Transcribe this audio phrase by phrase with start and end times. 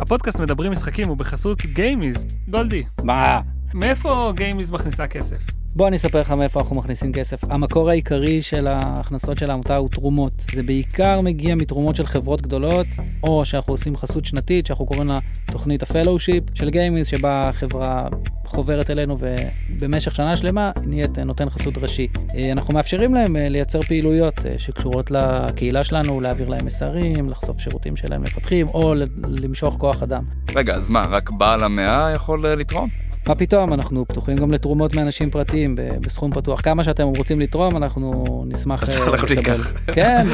[0.00, 2.26] הפודקאסט מדברים משחקים הוא בחסות גיימיז.
[2.48, 3.40] גולדי, מה?
[3.74, 5.63] מאיפה גיימיז מכניסה כסף?
[5.76, 7.44] בוא אני אספר לך מאיפה אנחנו מכניסים כסף.
[7.50, 10.32] המקור העיקרי של ההכנסות של העמותה הוא תרומות.
[10.52, 12.86] זה בעיקר מגיע מתרומות של חברות גדולות,
[13.22, 18.08] או שאנחנו עושים חסות שנתית, שאנחנו קוראים לה תוכנית ה fellowship של גיימיז, שבה החברה
[18.46, 22.08] חוברת אלינו ובמשך שנה שלמה נהיית נותן חסות ראשי.
[22.36, 27.60] אה, אנחנו מאפשרים להם אה, לייצר פעילויות אה, שקשורות לקהילה שלנו, להעביר להם מסרים, לחשוף
[27.60, 28.94] שירותים שלהם למפתחים, או
[29.42, 30.24] למשוך כוח אדם.
[30.54, 32.88] רגע, אז מה, רק בעל המאה יכול לתרום?
[33.28, 36.60] מה פתאום, אנחנו פתוחים גם לתרומות מאנשים פרטיים בסכום פתוח.
[36.60, 39.62] כמה שאתם רוצים לתרום, אנחנו נשמח לקבל.
[39.86, 40.26] כן,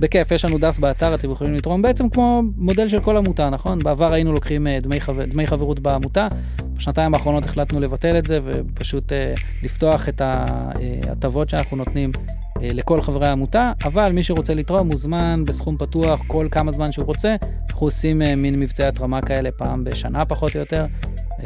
[0.00, 3.78] בכיף, יש לנו דף באתר, אתם יכולים לתרום בעצם כמו מודל של כל עמותה, נכון?
[3.78, 4.66] בעבר היינו לוקחים
[4.98, 6.28] חבר, דמי חברות בעמותה,
[6.76, 9.12] בשנתיים האחרונות החלטנו לבטל את זה ופשוט
[9.62, 12.12] לפתוח את ההטבות שאנחנו נותנים
[12.60, 17.36] לכל חברי העמותה, אבל מי שרוצה לתרום מוזמן בסכום פתוח כל כמה זמן שהוא רוצה.
[17.70, 20.86] אנחנו עושים מין מבצעי התרמה כאלה פעם בשנה פחות או יותר.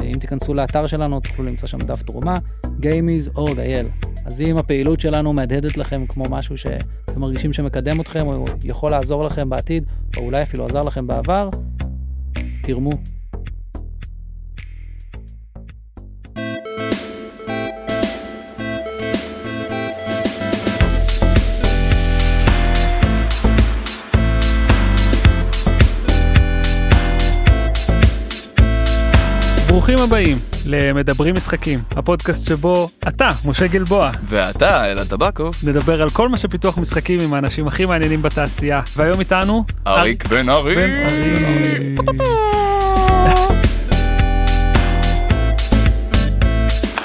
[0.03, 4.07] אם תיכנסו לאתר שלנו תוכלו למצוא שם דף תרומה, gameis.il.
[4.25, 9.23] אז אם הפעילות שלנו מהדהדת לכם כמו משהו שאתם מרגישים שמקדם אתכם או יכול לעזור
[9.23, 9.83] לכם בעתיד,
[10.17, 11.49] או אולי אפילו עזר לכם בעבר,
[12.63, 12.91] תרמו.
[29.87, 36.29] ברוכים הבאים למדברים משחקים, הפודקאסט שבו אתה, משה גלבוע, ואתה, אלעד טבקו, נדבר על כל
[36.29, 38.81] מה שפיתוח משחקים עם האנשים הכי מעניינים בתעשייה.
[38.97, 39.63] והיום איתנו...
[39.87, 40.75] אריק בן ארי.
[40.75, 41.95] בן ארי.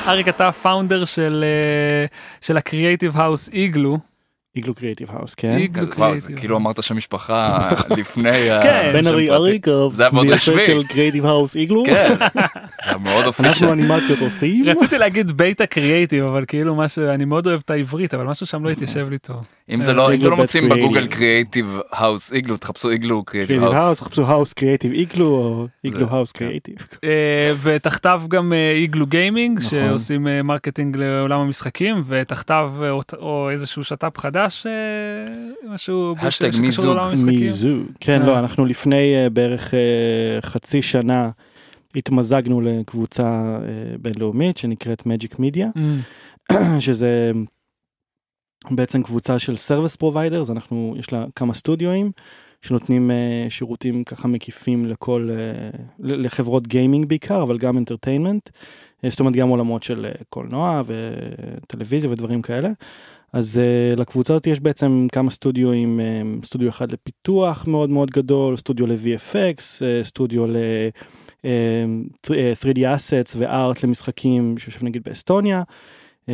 [0.09, 2.07] אריק אתה founder של, אה,
[2.41, 4.12] של ה creative house איגלו.
[4.57, 5.57] איגלו creative house, כן?
[5.57, 6.39] איגלו קריאיטיב.
[6.39, 8.31] כאילו אמרת שם משפחה לפני...
[8.63, 8.91] כן.
[8.95, 10.55] בן ארי אריקוב, זה היה מאוד רשמי.
[10.55, 11.85] מייסד של creative house איגלו.
[11.87, 13.49] כן, זה מאוד official.
[13.49, 14.65] אנחנו אנימציות עושים.
[14.69, 18.65] רציתי להגיד ביתא קריאיטיב, אבל כאילו משהו, אני מאוד אוהב את העברית, אבל משהו שם
[18.65, 19.47] לא התיישב לי טוב.
[19.71, 24.01] אם זה לא, אם לא מוצאים בגוגל creative house איגלו, תחפשו איגלו creative house.
[24.01, 26.77] תחפשו house creative איגלו או איגלו house creative.
[27.63, 32.73] ותחתיו גם איגלו gaming, שעושים marketing לעולם המשחקים, ותחתיו
[33.19, 34.42] או איזשהו שת"פ חדש.
[35.69, 36.99] משהו השטג מיזוג.
[37.25, 37.87] מיזוג.
[38.01, 39.75] כן לא אנחנו לפני בערך
[40.41, 41.31] חצי שנה
[41.97, 43.59] התמזגנו לקבוצה
[44.01, 45.69] בינלאומית שנקראת Magic Media
[46.81, 47.31] שזה
[48.71, 52.13] בעצם קבוצה של service providers אנחנו יש לה כמה סטודיואים
[52.63, 53.11] שנותנים
[53.49, 55.31] שירותים ככה מקיפים לכל
[55.99, 58.51] לחברות gaming בעיקר אבל גם entertainment
[59.11, 62.71] זאת אומרת גם עולמות של קולנוע וטלוויזיה ודברים כאלה.
[63.33, 68.11] אז uh, לקבוצה הזאת יש בעצם כמה סטודיו עם um, סטודיו אחד לפיתוח מאוד מאוד
[68.11, 69.63] גדול, סטודיו ל-VFX, uh,
[70.03, 75.63] סטודיו ל-3D uh, assets ו-art למשחקים שיושב נגיד באסטוניה,
[76.27, 76.31] uh,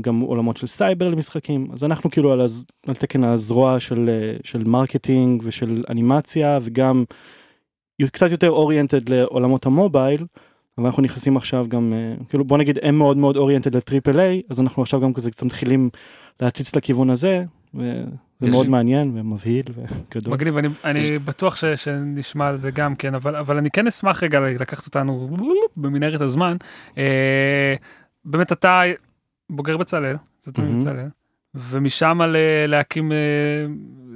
[0.00, 1.66] וגם עולמות של סייבר למשחקים.
[1.72, 2.64] אז אנחנו כאילו על, הז...
[2.86, 7.04] על תקן הזרוע של, uh, של marketing ושל אנימציה וגם
[8.06, 10.24] קצת יותר oriented לעולמות ה mobile.
[10.80, 11.92] אבל אנחנו נכנסים עכשיו גם
[12.28, 15.30] כאילו בוא נגיד הם מאוד מאוד oriented ל triple A אז אנחנו עכשיו גם כזה
[15.30, 15.90] קצת מתחילים
[16.40, 20.34] להציץ לכיוון הזה וזה מאוד מעניין ומבהיל וגדול.
[20.34, 24.22] מגניב אני, אני בטוח ש, שנשמע על זה גם כן אבל אבל אני כן אשמח
[24.22, 25.36] רגע לקחת אותנו
[25.76, 26.56] במנהרת הזמן
[26.98, 27.74] אה,
[28.24, 28.82] באמת אתה
[29.50, 31.08] בוגר בצלאל זה תמיד בצלאל
[31.54, 32.20] ומשם
[32.68, 33.18] להקים אה,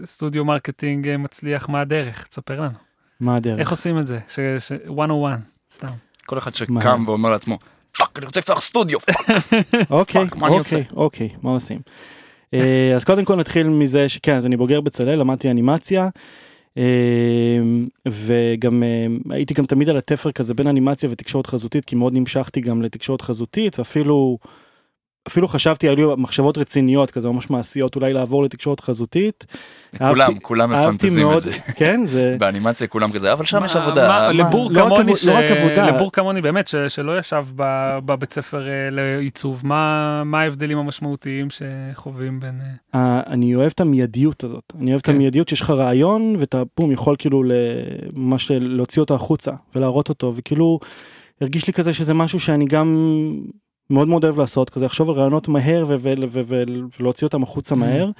[0.05, 2.79] סטודיו marketing אה, מצליח מה הדרך תספר לנו.
[3.21, 5.39] מה הדרך איך עושים את זה ש, ש, 101
[5.71, 5.89] סתם.
[6.27, 7.59] כל אחד שקם ואומר לעצמו
[7.99, 8.99] פאק אני רוצה לפתוח סטודיו
[9.91, 11.81] אוקיי אוקיי אוקיי מה עושים.
[12.97, 16.09] אז קודם כל נתחיל מזה שכן אז אני בוגר בצלאל למדתי אנימציה.
[18.07, 18.83] וגם
[19.31, 23.23] הייתי גם תמיד על התפר כזה בין אנימציה ותקשורת חזותית כי מאוד נמשכתי גם לתקשורת
[23.23, 24.39] חזותית ואפילו
[25.29, 29.47] אפילו חשבתי היו מחשבות רציניות כזה ממש מעשיות אולי לעבור לתקשורת חזותית.
[29.99, 31.53] כולם כולם מפנטזים את זה.
[31.79, 34.33] כן זה באנימציה כולם כזה אבל שם יש עבודה.
[34.33, 37.47] לבור כמוני לא רק עבודה לבור כמוני באמת שלא ישב
[38.05, 42.61] בבית ספר לעיצוב מה מה ההבדלים המשמעותיים שחווים בין.
[42.95, 47.17] אני אוהב את המיידיות הזאת אני אוהב את המיידיות שיש לך רעיון ואתה בום יכול
[47.19, 47.43] כאילו
[48.13, 50.79] ממש להוציא אותו החוצה ולהראות אותו וכאילו
[51.41, 52.97] הרגיש לי כזה שזה משהו שאני גם
[53.91, 58.11] מאוד מאוד אוהב לעשות כזה לחשוב על רעיונות מהר ולהוציא אותם החוצה מהר.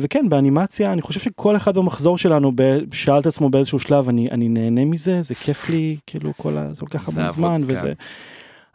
[0.00, 2.52] וכן באנימציה אני חושב שכל אחד במחזור שלנו
[2.92, 5.22] שאל את עצמו באיזשהו שלב אני אני נהנה מזה?
[5.22, 5.96] זה כיף לי?
[6.06, 7.92] כאילו כל זה לוקח המון זמן וזה.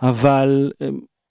[0.01, 0.71] אבל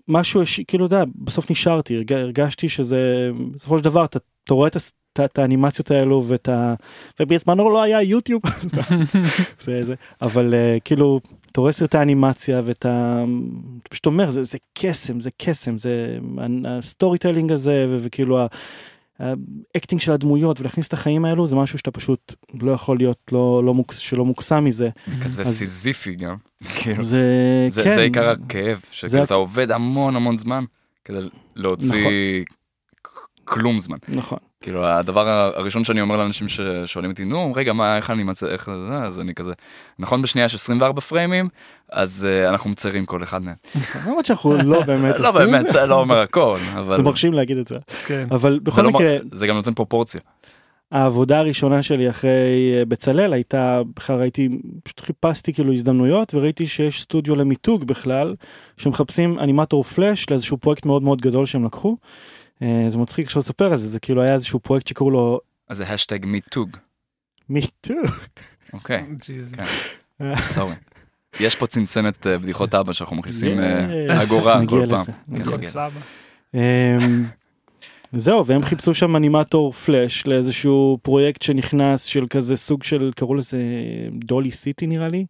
[0.09, 4.19] משהו כאילו יודע בסוף נשארתי הרגשתי שזה בסופו של דבר אתה
[4.51, 4.77] רואה את
[5.20, 6.75] את האנימציות האלו ואת ה...
[7.20, 8.43] ובזמנו לא היה יוטיוב,
[9.64, 11.20] זה, זה, אבל uh, כאילו,
[11.53, 13.25] אתה רואה סרטי אנימציה ואתה
[13.91, 16.19] פשוט אומר, זה, זה קסם, זה קסם, זה
[16.64, 18.38] ה-storytelling הזה, וכאילו
[19.75, 23.62] ה-acting של הדמויות ולהכניס את החיים האלו זה משהו שאתה פשוט לא יכול להיות לא,
[23.64, 24.88] לא מוקס, שלא מוקסם מזה.
[25.25, 25.44] כזה.
[25.44, 26.37] סיזיפי גם.
[26.76, 27.03] כאילו.
[27.03, 27.26] זה,
[27.70, 27.94] זה, כן.
[27.94, 30.64] זה עיקר הכאב, שכאילו אתה עובד המון המון זמן
[31.05, 31.19] כדי
[31.56, 33.23] להוציא נכון.
[33.44, 33.97] כלום זמן.
[34.09, 34.38] נכון.
[34.62, 38.70] כאילו הדבר הראשון שאני אומר לאנשים ששואלים אותי נו רגע מה איך אני מצא איך
[38.88, 39.53] זה אז אני כזה
[39.99, 41.49] נכון בשנייה יש 24 פריימים
[41.93, 43.55] אז uh, אנחנו מציירים כל אחד מהם.
[44.06, 47.67] למרות שאנחנו לא באמת לא באמת זה לא אומר הכל אבל זה מרשים להגיד את
[47.67, 47.76] זה
[48.06, 48.26] כן.
[48.31, 50.20] אבל בכל לא מקרה זה גם נותן פרופורציה.
[50.93, 54.49] העבודה הראשונה שלי אחרי אה, בצלאל הייתה בכלל ראיתי
[54.82, 58.35] פשוט חיפשתי כאילו הזדמנויות וראיתי שיש סטודיו למיתוג בכלל
[58.76, 61.97] שמחפשים אנימטור פלאש לאיזשהו פרויקט מאוד מאוד גדול שהם לקחו.
[62.62, 65.76] אה, זה מצחיק עכשיו לספר על זה זה כאילו היה איזשהו פרויקט שקראו לו אז
[65.76, 66.76] זה השטג מיתוג.
[67.49, 67.97] מיתוג.
[68.73, 69.06] אוקיי.
[69.56, 69.62] כן.
[71.41, 73.59] יש פה צנצנת אה, בדיחות אבא שאנחנו מכניסים
[74.23, 75.05] אגורה כל פעם.
[78.17, 83.59] זהו והם חיפשו שם אנימטור פלאש לאיזשהו פרויקט שנכנס של כזה סוג של קראו לזה
[84.25, 85.26] דולי סיטי נראה לי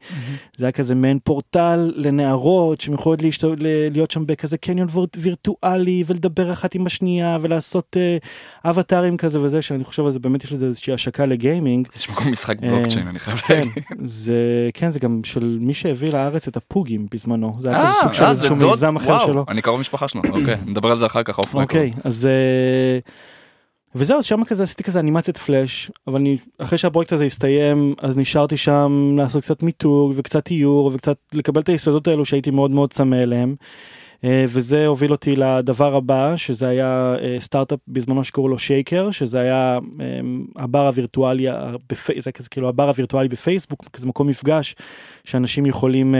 [0.56, 3.44] זה היה כזה מעין פורטל לנערות שהם יכולות להשת...
[3.90, 9.84] להיות שם בכזה קניון וירטואלי ולדבר אחת עם השנייה ולעשות uh, אבטארים כזה וזה שאני
[9.84, 11.88] חושב על זה באמת יש לזה איזושהי השקה לגיימינג.
[11.96, 13.72] יש מקום משחק בלוקצ'יין אני חייב כן, להגיד.
[14.04, 18.12] זה כן זה גם של מי שהביא לארץ את הפוגים בזמנו זה היה כזה סוג
[18.12, 19.44] של איזשהו מיזם אחר שלו.
[19.48, 22.28] אני קרוב משפחה שלו אוקיי נדבר על זה אחר כך אוקיי אז.
[23.94, 28.56] וזהו שם כזה עשיתי כזה אנימציית פלאש אבל אני אחרי שהפרויקט הזה הסתיים אז נשארתי
[28.56, 33.16] שם לעשות קצת מיתוג וקצת איור וקצת לקבל את היסודות האלו שהייתי מאוד מאוד צמא
[33.16, 33.54] אליהם.
[34.24, 39.40] אה, וזה הוביל אותי לדבר הבא שזה היה אה, סטארט-אפ בזמנו שקראו לו שייקר שזה
[39.40, 40.06] היה אה,
[40.56, 41.46] הבר הווירטואלי
[42.18, 44.74] זה כזה כאילו הבר הווירטואלי בפייסבוק כזה מקום מפגש
[45.24, 46.14] שאנשים יכולים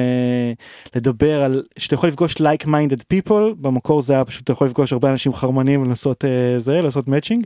[0.97, 4.93] לדבר על שאתה יכול לפגוש like minded people במקור זה היה פשוט אתה יכול לפגוש
[4.93, 6.25] הרבה אנשים חרמנים ולנסות
[6.57, 7.45] זה לעשות מאצ'ינג.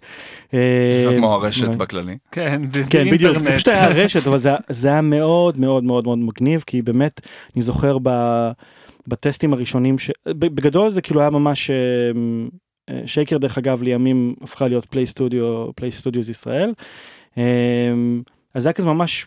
[1.17, 2.17] כמו הרשת בכללי.
[2.33, 4.39] כן, כן בדיוק זה פשוט היה רשת אבל
[4.69, 7.21] זה היה מאוד מאוד מאוד מאוד מגניב כי באמת
[7.55, 8.11] אני זוכר ב...
[9.09, 11.77] בטסטים הראשונים שבגדול זה כאילו היה ממש אה,
[12.89, 16.73] אה, שייקר דרך אגב לימים הפכה להיות פליי סטודיו פליי סטודיוס ישראל.
[17.39, 17.93] אה,
[18.55, 19.27] אז זה היה כזה ממש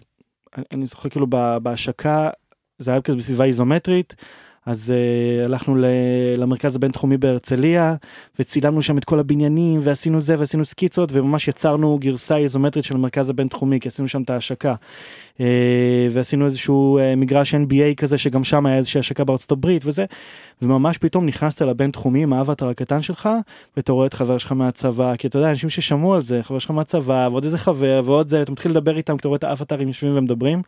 [0.71, 1.27] אני זוכר כאילו
[1.61, 2.29] בהשקה
[2.77, 4.15] זה היה כזה בסביבה איזומטרית.
[4.65, 5.85] אז uh, הלכנו ל-
[6.37, 7.95] למרכז הבינתחומי בהרצליה
[8.39, 13.29] וצילמנו שם את כל הבניינים ועשינו זה ועשינו סקיצות וממש יצרנו גרסה איזומטרית של המרכז
[13.29, 14.75] הבינתחומי כי עשינו שם את ההשקה.
[15.37, 15.41] Uh,
[16.11, 20.05] ועשינו איזשהו uh, מגרש NBA כזה שגם שם היה איזושהי השקה בארצות הברית וזה
[20.61, 23.29] וממש פתאום נכנסת לבינתחומי עם האבטר הקטן שלך
[23.77, 26.71] ואתה רואה את חבר שלך מהצבא כי אתה יודע אנשים ששמעו על זה חבר שלך
[26.71, 30.17] מהצבא ועוד איזה חבר ועוד זה אתה מתחיל לדבר איתם אתה רואה את האבטרים יושבים
[30.17, 30.61] ומדברים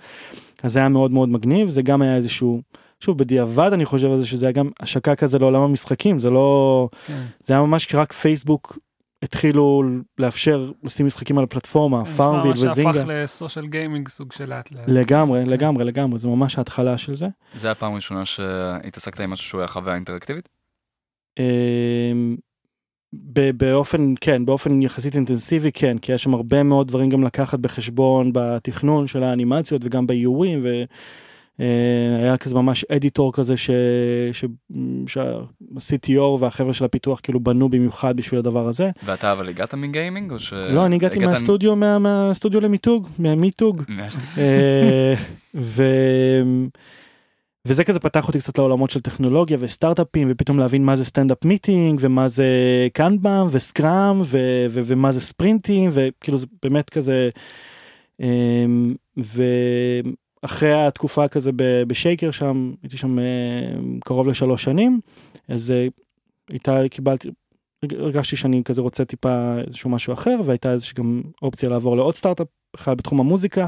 [0.63, 2.61] אז זה היה מאוד מאוד מגניב זה גם היה איזשהו.
[3.03, 6.89] שוב בדיעבד אני חושב על זה שזה היה גם השקה כזה לעולם המשחקים זה לא
[7.07, 7.23] כן.
[7.43, 8.77] זה היה ממש רק פייסבוק
[9.23, 9.83] התחילו
[10.17, 12.93] לאפשר לשים משחקים על הפלטפורמה כן, פארמוויל וזינגה.
[12.93, 14.83] שהפך ל-social gaming סוג של לאט לאט.
[14.87, 17.27] לגמרי לגמרי לגמרי זה ממש ההתחלה של זה.
[17.55, 20.49] זה הפעם הראשונה שהתעסקת עם משהו שהוא היה חוויה אינטראקטיבית?
[21.39, 22.35] אמ,
[23.57, 28.31] באופן כן באופן יחסית אינטנסיבי כן כי יש שם הרבה מאוד דברים גם לקחת בחשבון
[28.33, 30.59] בתכנון של האנימציות וגם באיורים.
[30.63, 30.67] ו...
[31.59, 31.65] אה,
[32.23, 33.57] היה כזה ממש אדיטור כזה
[35.07, 38.89] שה-CTO והחבר'ה של הפיתוח כאילו בנו במיוחד בשביל הדבר הזה.
[39.05, 40.53] ואתה אבל הגעת מגיימינג או ש...
[40.53, 43.83] לא אני הגעתי מהסטודיו מהסטודיו למיתוג מהמיתוג.
[44.37, 45.13] אה,
[47.65, 51.99] וזה כזה פתח אותי קצת לעולמות של טכנולוגיה וסטארט-אפים ופתאום להבין מה זה standup meeting
[52.01, 52.47] ומה זה
[52.93, 54.21] Kanban ו-Scrum
[54.71, 57.29] ומה זה ספרינטים וכאילו זה באמת כזה.
[58.21, 58.65] אה,
[59.17, 59.43] ו...
[60.41, 61.51] אחרי התקופה כזה
[61.87, 63.23] בשייקר שם הייתי שם אה,
[63.99, 64.99] קרוב לשלוש שנים
[65.47, 65.87] אז אה,
[66.51, 67.29] הייתה קיבלתי
[67.91, 72.47] הרגשתי שאני כזה רוצה טיפה איזשהו משהו אחר והייתה איזושהי גם אופציה לעבור לעוד סטארט-אפ
[72.75, 73.67] בכלל בתחום המוזיקה.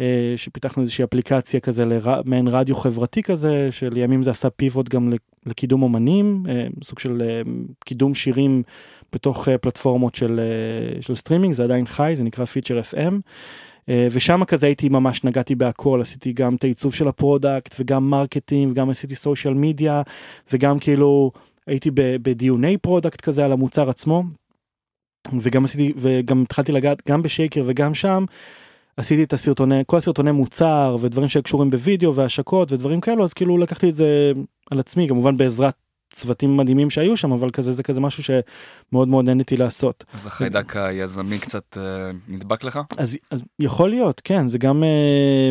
[0.00, 5.12] אה, שפיתחנו איזושהי אפליקציה כזה למעין רדיו חברתי כזה שלימים זה עשה pivot גם
[5.46, 6.42] לקידום אומנים
[6.84, 7.42] סוג של
[7.84, 8.62] קידום שירים
[9.12, 10.40] בתוך פלטפורמות של,
[11.00, 13.14] של סטרימינג זה עדיין חי זה נקרא פיצ'ר FM.
[13.88, 18.70] אה, ושם כזה הייתי ממש נגעתי בהכל עשיתי גם את העיצוב של ה-product וגם marketing
[18.70, 20.02] וגם עשיתי social media
[20.52, 21.32] וגם כאילו
[21.66, 24.22] הייתי בדיוני product כזה על המוצר עצמו.
[25.40, 28.24] וגם עשיתי וגם התחלתי לגעת גם בשייקר וגם שם.
[28.96, 33.88] עשיתי את הסרטוני כל הסרטוני מוצר ודברים שקשורים בווידאו והשקות ודברים כאלו אז כאילו לקחתי
[33.88, 34.32] את זה
[34.70, 35.74] על עצמי כמובן בעזרת
[36.12, 40.04] צוותים מדהימים שהיו שם, אבל כזה זה כזה משהו שמאוד מאוד נהניתי לעשות.
[40.14, 42.78] אז החיידק היזמי קצת אה, נדבק לך?
[42.98, 44.84] אז, אז יכול להיות, כן, זה גם...
[44.84, 45.50] אה,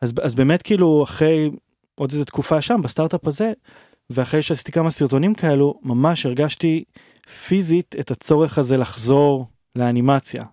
[0.00, 1.50] אז, אז באמת כאילו אחרי
[1.94, 3.52] עוד איזה תקופה שם בסטארט-אפ הזה,
[4.10, 6.84] ואחרי שעשיתי כמה סרטונים כאלו, ממש הרגשתי
[7.46, 9.46] פיזית את הצורך הזה לחזור
[9.78, 10.44] לאנימציה,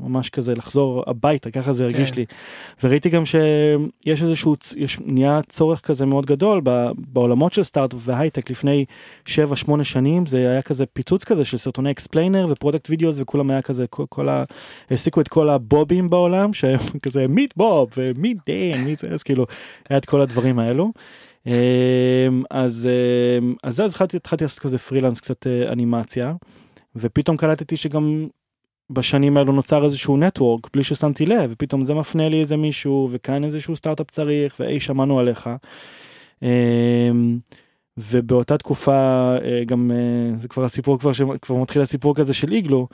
[0.00, 2.20] ממש כזה לחזור הביתה, ככה זה הרגיש כן.
[2.20, 2.26] לי.
[2.82, 6.60] וראיתי גם שיש איזשהו, יש נהיה צורך כזה מאוד גדול
[6.96, 8.84] בעולמות של סטארט-אפ והייטק לפני
[9.26, 9.30] 7-8
[9.82, 14.04] שנים, זה היה כזה פיצוץ כזה של סרטוני explainer ו-product videos וכולם היה כזה, כל,
[14.08, 14.44] כל ה...
[14.90, 19.46] העסיקו את כל הבובים בעולם, שהם כזה meet Bob ו-meet Dan, meet זה, אז כאילו,
[19.88, 20.92] היה את כל הדברים האלו.
[21.46, 21.52] אמ,
[22.50, 22.88] אז
[23.40, 26.32] אמ, אז אז התחלתי לעשות כזה פרילנס קצת אה, אנימציה.
[26.96, 28.26] ופתאום קלטתי שגם
[28.90, 33.44] בשנים האלו נוצר איזשהו נטוורק בלי ששמתי לב ופתאום זה מפנה לי איזה מישהו וכאן
[33.44, 35.50] איזשהו סטארט-אפ צריך ואי שמענו עליך.
[36.42, 37.38] אמ,
[37.96, 38.92] ובאותה תקופה
[39.44, 42.88] אה, גם אה, זה כבר הסיפור כבר שכבר מתחיל הסיפור כזה של איגלו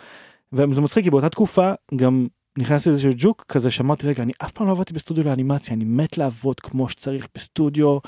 [0.53, 2.27] וזה מצחיק כי באותה תקופה גם
[2.59, 6.19] נכנסתי לאיזשהו ג'וק כזה שאמרתי רגע אני אף פעם לא עבדתי בסטודיו לאנימציה אני מת
[6.19, 7.99] לעבוד כמו שצריך בסטודיו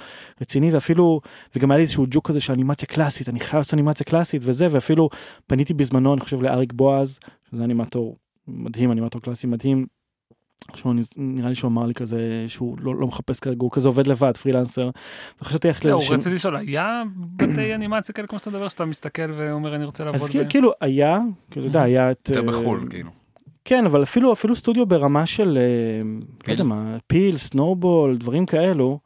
[0.40, 1.20] רציני ואפילו
[1.56, 4.66] וגם היה לי איזשהו ג'וק כזה של אנימציה קלאסית אני חייב לעשות אנימציה קלאסית וזה
[4.70, 5.08] ואפילו
[5.46, 7.18] פניתי בזמנו אני חושב לאריק בועז
[7.50, 8.16] שזה אנימטור
[8.49, 9.87] מדהים אנימטור קלאסי מדהים.
[10.75, 14.06] שהוא נראה לי שהוא אמר לי כזה שהוא לא, לא מחפש כרגע הוא כזה עובד
[14.06, 14.90] לבד פרילנסר.
[15.40, 16.92] וחשבתי איך לאיזה שהוא רציתי לשאול היה
[17.37, 20.20] בתי אנימציה כאלה כמו שאתה מדבר שאתה מסתכל ואומר אני רוצה לעבוד.
[20.20, 21.18] אז כאילו היה
[21.50, 23.22] כאילו אתה יודע היה את יותר בחול כאילו.
[23.64, 26.02] כן אבל אפילו אפילו סטודיו ברמה של אה,
[26.47, 28.99] לא יודע מה פיל סנובול דברים כאלו.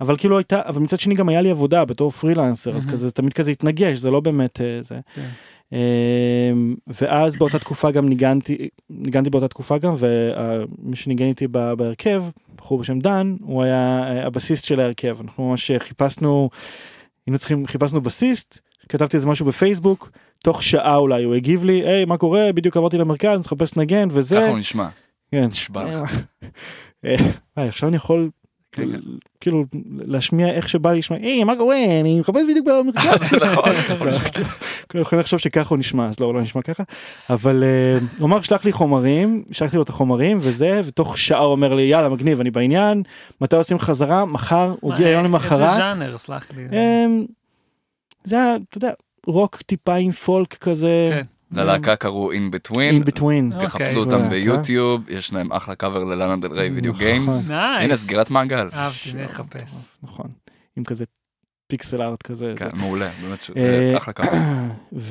[0.00, 3.32] אבל כאילו הייתה אבל מצד שני גם היה לי עבודה בתור פרילנסר אז כזה תמיד
[3.32, 5.00] כזה התנגש זה לא באמת אה, זה.
[5.14, 5.28] כן.
[5.72, 12.24] אמ, ואז באותה תקופה גם ניגנתי ניגנתי באותה תקופה גם ומי שניגן איתי בהרכב
[12.56, 16.50] בחור בשם דן הוא היה אה, הבסיסט של ההרכב אנחנו ממש חיפשנו
[17.26, 20.10] היינו צריכים חיפשנו בסיסט כתבתי איזה משהו בפייסבוק
[20.42, 24.36] תוך שעה אולי הוא הגיב לי היי מה קורה בדיוק עברתי למרכז מחפש נגן וזה
[24.36, 24.88] ככה הוא נשמע.
[25.30, 25.44] כן.
[25.44, 26.24] נשבע לך.
[27.04, 27.14] אה,
[27.58, 28.30] אה, עכשיו אני יכול
[28.72, 28.88] כן.
[29.40, 29.64] כאילו
[29.98, 33.32] להשמיע איך שבא לי לשמוע היי מה קורה אני מחפש בדיוק במרכז.
[33.52, 34.08] נכון, נכון.
[34.88, 36.82] כאילו יכולים לחשוב שככה הוא נשמע אז לא לא נשמע ככה
[37.30, 37.64] אבל
[38.18, 41.82] הוא אמר שלח לי חומרים שלחתי לו את החומרים וזה ותוך שעה הוא אומר לי
[41.82, 43.02] יאללה מגניב אני בעניין
[43.40, 45.60] מתי עושים חזרה מחר הוא הגיע היום למחרת.
[45.60, 46.78] איזה ז'אנר סלח לי.
[46.78, 47.24] אמ,
[48.24, 48.92] זה היה אתה יודע
[49.26, 51.10] רוק טיפה עם פולק כזה.
[51.10, 51.26] כן.
[51.52, 56.52] ללהקה קראו In Between, In Between, תחפשו אותם ביוטיוב, יש להם אחלה קאבר ללאנה דל
[56.52, 58.68] ריי Video Games, הנה סגירת מעגל.
[58.72, 59.72] אהבתי, נחפש.
[60.02, 60.26] נכון,
[60.76, 61.04] עם כזה
[61.66, 62.54] pixel art כזה.
[62.56, 64.38] כן, מעולה, באמת אה, אחלה קאבר.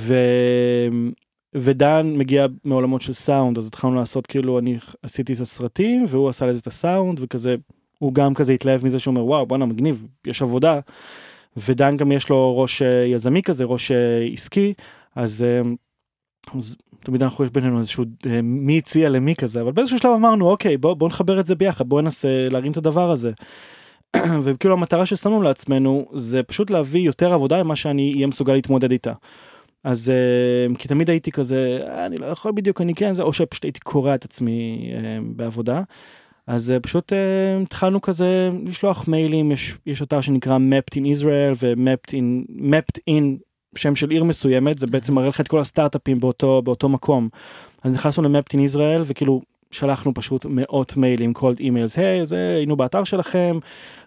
[1.56, 6.46] ודן מגיע מעולמות של סאונד אז התחלנו לעשות כאילו אני עשיתי את הסרטים והוא עשה
[6.46, 7.56] לזה את ה-sound וכזה
[8.00, 10.80] הוא גם כזה התלהב מזה שהוא אומר וואו בואנה מגניב יש עבודה.
[11.58, 14.74] ודן גם יש לו ראש אה, יזמי כזה ראש אה, עסקי
[15.16, 15.46] אז
[16.56, 20.50] אז תמיד אנחנו יש בינינו איזשהו אה, מי הציע למי כזה אבל באיזשהו שלב אמרנו
[20.50, 23.32] אוקיי בוא בוא נחבר את זה ביחד בוא ננסה להרים את הדבר הזה.
[24.44, 29.14] וכאילו המטרה ששמנו לעצמנו זה פשוט להביא יותר עבודה ממה שאני אהיה מסוגל להתמודד איתה.
[29.84, 33.64] אז אה, כי תמיד הייתי כזה אני לא יכול בדיוק אני כן זה או שפשוט
[33.64, 35.82] הייתי קורע את עצמי אה, בעבודה.
[36.48, 37.14] אז פשוט
[37.64, 39.52] התחלנו כזה לשלוח מיילים.
[39.52, 43.24] יש יש אתר שנקרא Mapped in Israel ו-Mapped in Mapped in
[43.76, 44.80] שם של עיר מסוימת.
[44.80, 47.30] זה בעצם מראה לך את כל הסטארט-אפים באותו באותו מקום.
[47.84, 49.42] אז נכנסנו ל-Mapped in Israel וכאילו
[49.72, 53.60] שלחנו פשוט מאות מיילים cold emails היי זה היינו באתר שלכם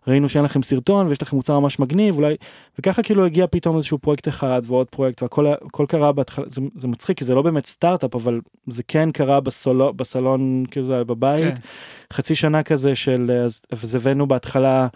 [0.09, 2.37] ראינו שאין לכם סרטון ויש לכם מוצר ממש מגניב אולי
[2.79, 6.89] וככה כאילו הגיע פתאום איזשהו פרויקט אחד ועוד פרויקט והכל הכל קרה בהתחלה זה, זה
[6.89, 11.55] מצחיק כי זה לא באמת סטארט-אפ אבל זה כן קרה בסולו, בסלון כאילו זה בבית
[11.55, 11.61] כן.
[12.13, 13.31] חצי שנה כזה של
[13.71, 14.89] אז הבאנו בהתחלה.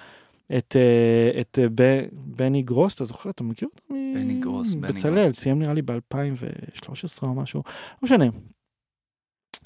[0.59, 3.95] את, אה, את אה, בני גרוס, אתה זוכר, אתה מכיר אותו?
[4.15, 5.05] בני גרוס, בני גרוס.
[5.05, 8.25] בצלאל, סיים נראה לי ב-2013 או משהו, לא משנה.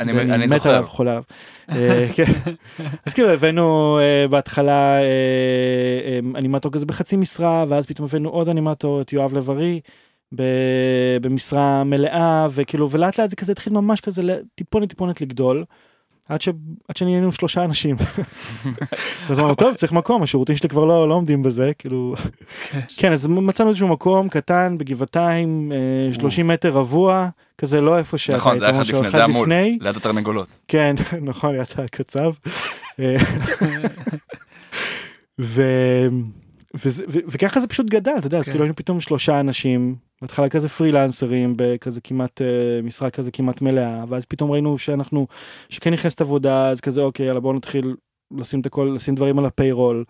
[0.00, 1.22] אני, מת עליו, חולה עליו.
[1.70, 2.32] אה, כן.
[3.06, 3.98] אז כאילו הבאנו
[4.30, 4.98] בהתחלה
[6.36, 9.80] אנימטור כזה בחצי משרה, ואז פתאום הבאנו עוד אנימטור, את יואב לב-ארי.
[11.22, 14.22] במשרה מלאה וכאילו ולאט לאט זה כזה התחיל ממש כזה
[14.54, 15.64] טיפונת טיפונת לגדול.
[16.28, 16.48] עד, ש...
[16.88, 17.96] עד שנהיינו שלושה אנשים.
[19.30, 22.14] אז אמרנו טוב צריך מקום השירותים שלי כבר לא, לא עומדים בזה כאילו
[22.70, 22.80] כן.
[22.96, 25.72] כן אז מצאנו איזשהו מקום קטן בגבעתיים
[26.12, 27.28] 30 אה, מטר רבוע
[27.62, 30.94] כזה לא איפה שאתה נכון זה היה אחד לפני זה המול ליד התרנגולות כן
[31.30, 32.32] נכון ליד הקצב.
[33.00, 33.16] אה,
[37.26, 38.50] וככה זה פשוט גדל אתה יודע אז כן.
[38.50, 42.44] כאילו היינו פתאום שלושה אנשים בהתחלה כזה פרילנסרים בכזה כמעט uh,
[42.86, 45.26] משרה כזה כמעט מלאה ואז פתאום ראינו שאנחנו
[45.68, 47.94] שכן נכנסת עבודה אז כזה אוקיי יאללה בוא נתחיל
[48.38, 50.04] לשים את הכל לשים דברים על הפיירול.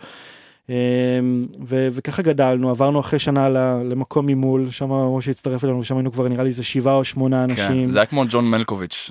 [0.69, 3.49] ו- וככה גדלנו, עברנו אחרי שנה
[3.85, 7.45] למקום ממול, שם משה הצטרף אלינו, ושם היינו כבר נראה לי איזה שבעה או שמונה
[7.47, 7.85] כן, אנשים.
[7.85, 9.11] כן, זה היה כמו ג'ון מלקוביץ',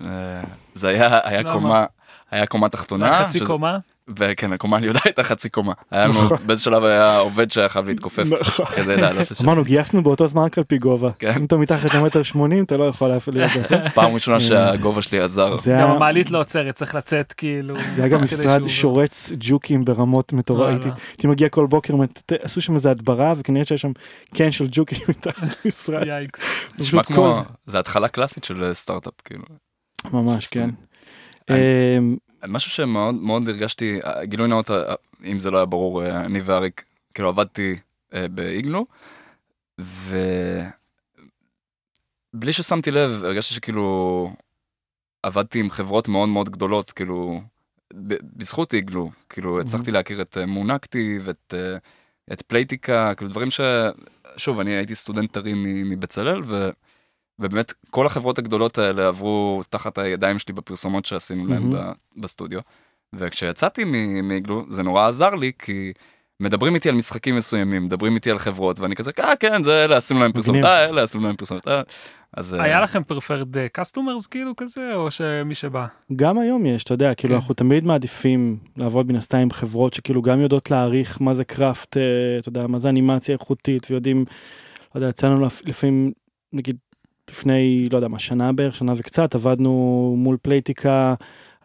[0.76, 1.86] זה היה, היה קומה,
[2.32, 3.26] היה קומה תחתונה.
[3.26, 3.78] חצי קומה?
[4.18, 6.38] וכן הקומה אני יודע הייתה חצי קומה היה לנו נכון.
[6.46, 8.66] באיזה שלב היה עובד שהיה חייב להתכופף נכון.
[8.66, 9.46] כדי לעלות לשם.
[9.46, 11.34] אמרנו גייסנו באותו זמן רק על פי גובה כן.
[11.40, 13.78] אם אתה מתחת למטר 80 אתה לא יכול להיות בזה.
[13.96, 15.56] פעם ראשונה אה, שהגובה שלי עזר.
[15.82, 17.76] גם המעלית לא עוצרת צריך לצאת כאילו.
[17.96, 21.94] זה היה גם משרד שורץ ג'וקים ברמות מטורפות הייתי מגיע כל בוקר
[22.42, 23.92] עשו שם איזה הדברה וכנראה שיש שם
[24.36, 26.08] קן של ג'וקים מתחת למשרד.
[26.80, 29.44] נשמע כמו זה התחלה קלאסית של סטארט-אפ כאילו.
[30.14, 30.70] ממש כן.
[32.48, 34.70] משהו שמאוד מאוד הרגשתי, גילוי נאות,
[35.26, 37.76] אם זה לא היה ברור, אני ואריק, כאילו עבדתי
[38.14, 38.86] אה, באיגלו,
[39.80, 40.24] ובלי
[42.54, 44.34] ששמתי לב, הרגשתי שכאילו
[45.24, 47.42] עבדתי עם חברות מאוד מאוד גדולות, כאילו,
[48.38, 51.78] בזכות איגלו, כאילו הצלחתי להכיר את אה, מונקטיב, את, אה,
[52.34, 53.62] את פלייטיקה, כאילו דברים ש...
[54.38, 55.54] שוב, אני הייתי סטודנט טרי
[55.86, 56.70] מבצלאל, ו...
[57.40, 62.22] ובאמת כל החברות הגדולות האלה עברו תחת הידיים שלי בפרסומות שעשינו להם mm-hmm.
[62.22, 62.60] בסטודיו.
[63.16, 63.84] וכשיצאתי
[64.24, 65.92] מאיגלו זה נורא עזר לי כי
[66.40, 69.98] מדברים איתי על משחקים מסוימים מדברים איתי על חברות ואני כזה אה כן זה אלה
[69.98, 71.68] עשינו להם פרסומות אה אלה עשינו להם פרסומות.
[71.68, 71.82] אה.
[72.38, 72.84] אז היה uh...
[72.84, 77.40] לכם preferred customers כאילו כזה או שמי שבא גם היום יש אתה יודע כאילו כן.
[77.40, 81.98] אנחנו תמיד מעדיפים לעבוד מן הסתם עם חברות שכאילו גם יודעות להעריך מה זה craft
[82.40, 84.26] אתה יודע מה זה אנימציה איכותית ויודעים.
[84.96, 85.36] לא יודע יצא
[85.66, 86.12] לפעמים
[86.54, 86.78] נגיד
[87.32, 91.14] לפני, לא יודע מה, שנה בערך, שנה וקצת, עבדנו מול פלייטיקה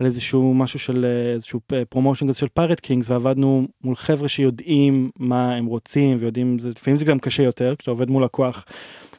[0.01, 5.55] על איזשהו משהו של איזשהו promotion כזה של Pirate Kings, ועבדנו מול חבר'ה שיודעים מה
[5.55, 8.65] הם רוצים ויודעים, זה, לפעמים זה גם קשה יותר, כשאתה עובד מול לקוח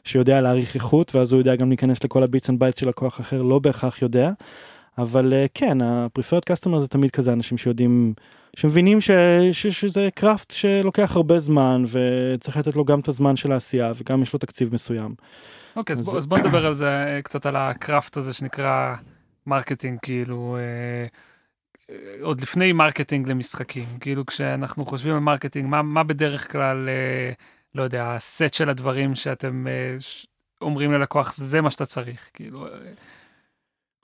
[0.04, 3.58] שיודע להעריך איכות, ואז הוא יודע גם להיכנס לכל ה-bits and של לקוח אחר, לא
[3.58, 4.30] בהכרח יודע.
[4.98, 8.14] אבל כן, ה-preferred customer זה תמיד כזה אנשים שיודעים,
[8.56, 9.10] שמבינים ש,
[9.52, 14.22] ש, שזה craft שלוקח הרבה זמן וצריך לתת לו גם את הזמן של העשייה וגם
[14.22, 15.14] יש לו תקציב מסוים.
[15.78, 18.94] אוקיי, אז, אז, בוא, אז בוא נדבר על זה אה, קצת על ה-craft הזה שנקרא
[19.46, 21.06] marketing, כאילו, אה,
[21.90, 27.32] אה, עוד לפני marketing למשחקים, כאילו כשאנחנו חושבים על marketing, מה, מה בדרך כלל, אה,
[27.74, 30.26] לא יודע, ה-set של הדברים שאתם אה, ש...
[30.60, 32.66] אומרים ללקוח, זה מה שאתה צריך, כאילו.
[32.66, 32.70] אה...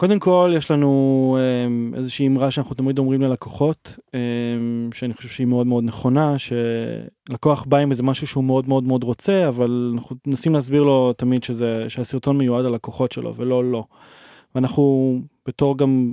[0.05, 5.47] קודם כל יש לנו um, איזושהי אמרה שאנחנו תמיד אומרים ללקוחות um, שאני חושב שהיא
[5.47, 10.17] מאוד מאוד נכונה שלקוח בא עם איזה משהו שהוא מאוד מאוד מאוד רוצה אבל אנחנו
[10.27, 13.85] מנסים להסביר לו תמיד שזה שהסרטון מיועד ללקוחות שלו ולא לא.
[14.55, 15.15] ואנחנו
[15.49, 16.13] בתור גם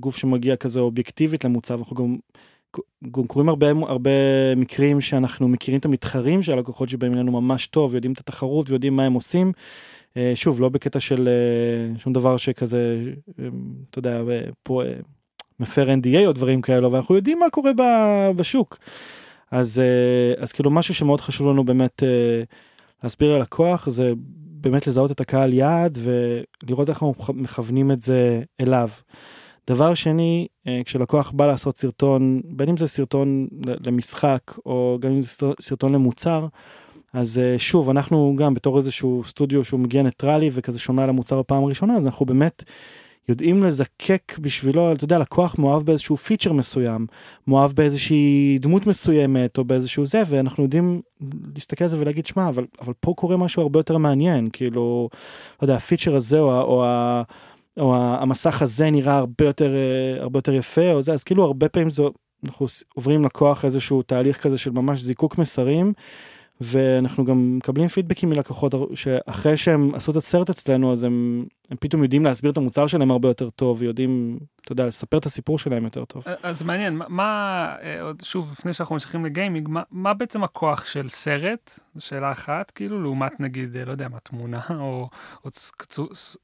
[0.00, 2.16] גוף שמגיע כזה אובייקטיבית למוצר אנחנו גם,
[3.10, 4.10] גם קוראים הרבה הרבה
[4.56, 8.96] מקרים שאנחנו מכירים את המתחרים של הלקוחות שבאים אלינו ממש טוב יודעים את התחרות ויודעים
[8.96, 9.52] מה הם עושים.
[10.16, 13.02] אה, שוב, לא בקטע של אה, שום דבר שכזה,
[13.38, 13.44] אה,
[13.90, 14.22] אתה יודע,
[14.62, 14.82] פה
[15.60, 17.70] מפר NDA או דברים כאלו, אבל אנחנו יודעים מה קורה
[18.36, 18.78] בשוק.
[19.50, 19.82] אז,
[20.38, 22.02] אז כאילו משהו שמאוד חשוב לנו באמת
[23.02, 28.88] להסביר ללקוח זה באמת לזהות את הקהל יעד ולראות איך אנחנו מכוונים את זה אליו.
[29.66, 30.46] דבר שני,
[30.84, 33.48] כשלקוח בא לעשות סרטון, בין אם זה סרטון
[33.86, 35.28] למשחק או גם אם זה
[35.60, 36.46] סרטון למוצר,
[37.12, 41.38] אז אה, שוב אנחנו גם בתור איזשהו סטודיו שהוא מגיע ניטרלי וכזה שומע על המוצר
[41.38, 42.64] בפעם הראשונה אז אנחנו באמת
[43.28, 47.06] יודעים לזקק בשבילו אתה יודע לקוח מאוהב באיזשהו פיצ'ר מסוים
[47.46, 51.00] מאוהב באיזושהי דמות מסוימת או באיזשהו זה ואנחנו יודעים
[51.54, 55.08] להסתכל על זה ולהגיד שמע אבל אבל פה קורה משהו הרבה יותר מעניין כאילו
[55.62, 57.22] לא יודע הפיצ'ר הזה או, או, או,
[57.80, 61.68] או המסך הזה נראה הרבה יותר אה, הרבה יותר יפה או זה אז כאילו הרבה
[61.68, 62.10] פעמים זו
[62.46, 65.92] אנחנו עוברים לקוח איזשהו תהליך כזה של ממש זיקוק מסרים.
[66.60, 72.02] ואנחנו גם מקבלים פידבקים מלקוחות שאחרי שהם עשו את הסרט אצלנו אז הם, הם פתאום
[72.02, 75.84] יודעים להסביר את המוצר שלהם הרבה יותר טוב ויודעים, אתה יודע, לספר את הסיפור שלהם
[75.84, 76.24] יותר טוב.
[76.42, 81.08] אז מעניין, מה, אה, עוד שוב, לפני שאנחנו ממשיכים לגיימינג, מה, מה בעצם הכוח של
[81.08, 85.08] סרט, שאלה אחת, כאילו, לעומת נגיד, אה, לא יודע מה, תמונה או,
[85.44, 85.50] או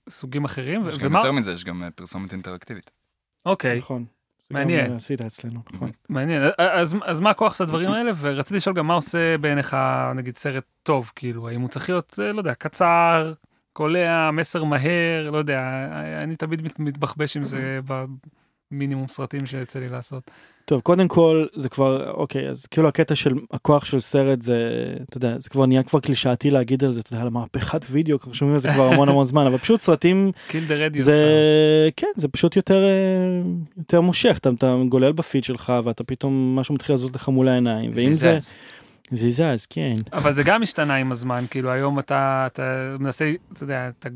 [0.09, 0.89] סוגים אחרים?
[0.89, 1.19] יש גם ומה...
[1.19, 2.91] יותר מזה, יש גם אה, פרסומת אינטראקטיבית.
[3.47, 3.79] אוקיי.
[3.79, 4.05] נכון.
[4.51, 4.93] מעניין.
[4.93, 5.91] עשית אצלנו, נכון.
[6.09, 8.11] מעניין, אז, אז מה הכוח של הדברים האלה?
[8.17, 9.77] ורציתי לשאול גם מה עושה בעיניך,
[10.15, 13.33] נגיד, סרט טוב, כאילו, האם הוא צריך להיות, לא יודע, קצר,
[13.73, 15.89] קולע, מסר מהר, לא יודע,
[16.23, 17.81] אני תמיד מתבחבש עם זה
[18.71, 20.31] במינימום סרטים שיוצא לי לעשות.
[20.65, 24.57] טוב קודם כל זה כבר אוקיי אז כאילו הקטע של הכוח של סרט זה
[25.09, 28.17] אתה יודע זה כבר נהיה כבר קלישאתי להגיד על זה אתה יודע על מהפכת וידאו
[28.17, 30.33] אנחנו שומעים על זה כבר המון המון זמן אבל פשוט סרטים
[30.99, 32.85] זה כן זה פשוט יותר
[33.77, 37.91] יותר מושך אתה, אתה גולל בפיד שלך ואתה פתאום משהו מתחיל לזוז לך מול העיניים
[37.95, 38.39] ואם זה.
[39.11, 43.63] זה זז כן אבל זה גם השתנה עם הזמן כאילו היום אתה אתה מנסה אתה
[43.63, 44.09] יודע אתה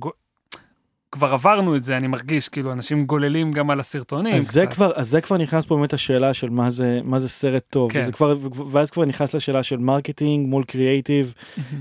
[1.12, 4.34] כבר עברנו את זה אני מרגיש כאילו אנשים גוללים גם על הסרטונים.
[4.34, 7.28] אז זה כבר אז זה כבר נכנס פה באמת השאלה של מה זה מה זה
[7.28, 8.12] סרט טוב כן.
[8.12, 8.32] כבר
[8.70, 11.34] ואז כבר נכנס לשאלה של marketing מול קריאייטיב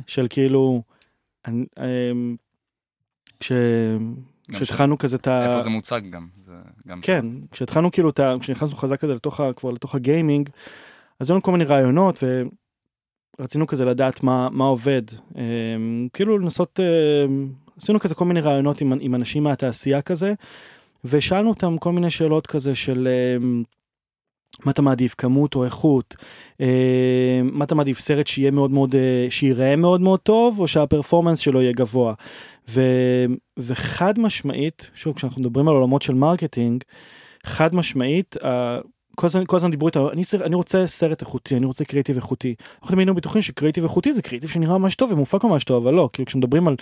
[0.08, 0.82] של כאילו.
[1.48, 2.36] אמ,
[4.52, 5.50] כשהתחלנו כזה את ה...
[5.50, 6.28] איפה זה מוצג גם.
[6.42, 6.54] זה
[6.88, 10.50] גם כן, כשהתחלנו כאילו, כשנכנסנו חזק כזה לתוך, כבר לתוך הגיימינג,
[11.20, 12.24] אז היו לנו כל מיני רעיונות
[13.40, 15.02] ורצינו כזה לדעת מה, מה עובד.
[15.36, 17.50] אמ, כאילו לנסות, אמ,
[17.82, 20.34] עשינו כזה כל מיני רעיונות עם, עם אנשים מהתעשייה כזה,
[21.06, 23.08] ושאלנו אותם כל מיני שאלות כזה של...
[24.66, 26.16] מה אתה מעדיף כמות או איכות
[26.62, 30.83] אה, מה אתה מעדיף סרט שיהיה מאוד מאוד אה, שיראה מאוד מאוד טוב או שה
[30.83, 32.14] performance שלו יהיה גבוה
[32.70, 32.82] ו,
[33.58, 36.84] וחד משמעית שוב כשאנחנו מדברים על עולמות של marketing
[37.46, 38.36] חד משמעית.
[38.44, 38.80] אה,
[39.48, 42.56] כל הזמן דיברו איתנו, אני, אני רוצה סרט איכותי, אני רוצה קריאייטיב איכותי.
[42.74, 45.94] אנחנו תמיד היינו בטוחים שקריאיטיב איכותי זה קריאיטיב שנראה ממש טוב ומופק ממש טוב, אבל
[45.96, 46.76] לא, כאילו כשמדברים על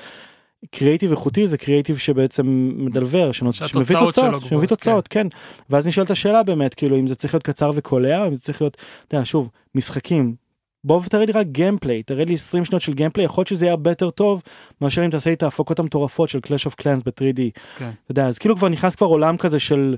[0.71, 5.27] קריאיטיב איכותי זה קריאיטיב שבעצם מדלבר, שמביא תוצאות, שמביא תוצאות, כן.
[5.29, 5.37] כן.
[5.69, 8.77] ואז נשאלת השאלה באמת, כאילו אם זה צריך להיות קצר וקולע, אם זה צריך להיות,
[9.07, 10.35] אתה יודע, שוב, משחקים.
[10.83, 13.71] בוא ותראה לי רק gameplay, תראה לי 20 שניות של gameplay, יכול להיות שזה יהיה
[13.71, 14.41] הרבה יותר טוב
[14.81, 17.41] מאשר אם תעשה את ההפקות המטורפות של Clash of Clans ב-3D.
[17.77, 17.89] כן.
[18.03, 19.95] אתה יודע, אז כאילו כבר נכנס כבר עולם כזה של...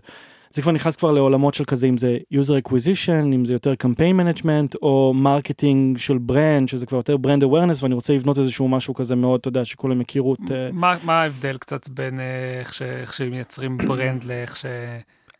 [0.53, 4.21] זה כבר נכנס כבר לעולמות של כזה אם זה user acquisition אם זה יותר campaign
[4.21, 8.93] management או marketing של brand שזה כבר יותר brand awareness ואני רוצה לבנות איזשהו משהו
[8.93, 12.73] כזה מאוד אתה יודע שכולם יכירו את אה, מה, מה ההבדל קצת בין אה, איך,
[12.73, 14.65] ש, איך שמייצרים brand לאיך ש...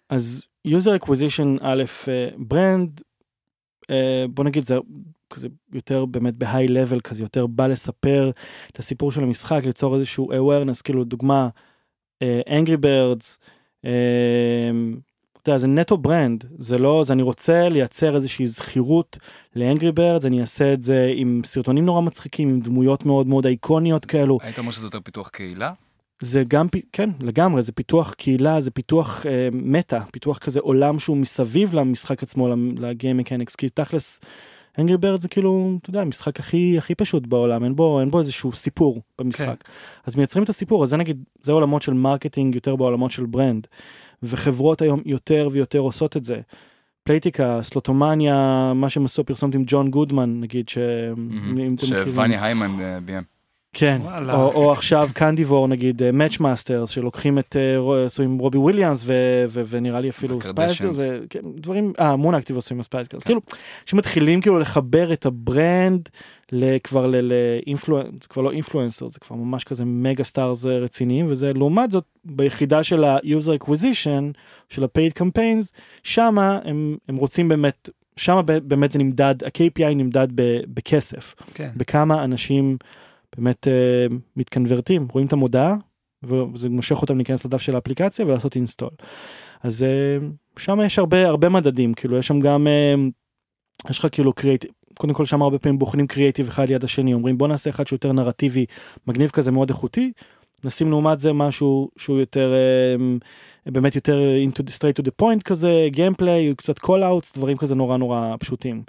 [0.10, 1.84] אז user acquisition א'
[2.38, 3.02] brand
[3.90, 4.76] אה, בוא נגיד זה
[5.30, 8.32] כזה יותר באמת ב high level כזה יותר בא לספר
[8.72, 11.50] את הסיפור של המשחק ליצור איזשהו awareness כאילו דוגמה
[12.50, 13.38] Angry Birds.
[13.86, 13.90] אמ,
[15.42, 19.18] אתה יודע, זה נטו brand, זה לא, זה אני רוצה לייצר איזושהי זכירות
[19.56, 23.46] ל Angry Birds, אני אעשה את זה עם סרטונים נורא מצחיקים, עם דמויות מאוד מאוד
[23.46, 24.38] אייקוניות כאלו.
[24.42, 25.74] היית אומר שזה יותר פיתוח קהילה?
[26.22, 31.18] זה גם, כן, לגמרי, זה פיתוח קהילה, זה פיתוח אה, meta, פיתוח כזה עולם שהוא
[31.18, 34.20] מסביב למשחק עצמו, ל game mechanics, כי תכלס,
[34.80, 38.20] Angry Bird זה כאילו, אתה יודע, המשחק הכי הכי פשוט בעולם, אין בו, אין בו
[38.20, 39.64] איזשהו סיפור במשחק.
[39.64, 39.72] כן.
[40.06, 43.68] אז מייצרים את הסיפור, אז זה נגיד, זה עולמות של marketing יותר בעולמות של brand.
[44.24, 46.40] וחברות היום יותר ויותר עושות את זה.
[47.04, 50.78] פלייטיקה, סלוטומניה, מה שהם עשו פרסומת עם ג'ון גודמן, נגיד, ש...
[52.06, 53.39] שווניה היימן אה, ביים.
[53.74, 59.04] כן, או, או עכשיו קנדיבור נגיד מאץ' מאסטרס שלוקחים את אה, עם רובי וויליאמס
[59.52, 63.42] ונראה לי אפילו ספייסגר ודברים, אה מון אקטיב עשו עם הספייסגר, כאילו
[63.86, 66.10] שמתחילים כאילו לחבר את הברנד
[66.84, 72.06] כבר לאינפלואנס, כבר לא אינפלואנסר זה כבר ממש כזה מגה סטארס רציניים וזה לעומת זאת
[72.26, 74.24] ביחידה של ה-user acquisition
[74.70, 75.72] של ה-paid campaigns
[76.04, 80.28] שמה הם, הם רוצים באמת שמה באמת זה נמדד ה-KPI נמדד
[80.68, 81.70] בכסף כן.
[81.76, 82.78] בכמה אנשים.
[83.40, 85.76] באמת uh, מתקנברטים, רואים את המודעה
[86.24, 88.90] וזה מושך אותם להיכנס לדף של האפליקציה ולעשות אינסטול.
[89.64, 94.34] אז uh, שם יש הרבה הרבה מדדים כאילו יש שם גם uh, יש לך כאילו
[94.34, 97.88] קריאיטיב קודם כל שם הרבה פעמים בוחנים קריאיטיב אחד ליד השני אומרים בוא נעשה אחד
[97.88, 98.66] שהוא נרטיבי
[99.08, 100.12] מגניב כזה מאוד איכותי.
[100.64, 102.54] נשים לעומת זה משהו שהוא יותר
[103.66, 107.76] באמת יותר into the, straight to the point כזה gameplay קצת call outs דברים כזה
[107.76, 108.84] נורא נורא פשוטים.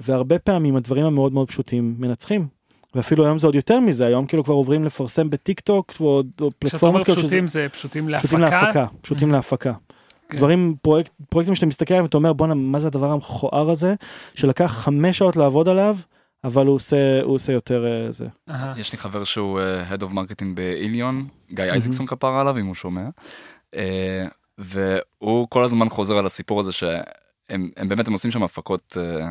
[0.00, 2.46] והרבה פעמים הדברים המאוד מאוד פשוטים מנצחים
[2.96, 7.04] ואפילו היום זה עוד יותר מזה היום כאילו כבר עוברים לפרסם בטיק טוק ועוד פלטפורמות
[7.04, 9.32] כאלה פשוטים זה פשוטים להפקה פשוטים להפקה פשוטים mm-hmm.
[9.32, 9.72] להפקה.
[10.28, 10.36] כן.
[10.36, 13.94] דברים פרויקט פרויקטים שאתה מסתכל עליהם ואתה אומר בואנה מה זה הדבר המכוער הזה
[14.34, 15.96] שלקח חמש שעות לעבוד עליו
[16.44, 18.24] אבל הוא עושה הוא עושה יותר אה, זה.
[18.76, 22.66] יש לי חבר שהוא uh, Head of Marketing ב Ilyon גיא אייזקסון כפר עליו אם
[22.66, 23.08] הוא שומע.
[23.74, 23.78] Uh,
[24.58, 29.24] והוא כל הזמן חוזר על הסיפור הזה שהם באמת הם עושים שם הפקות uh,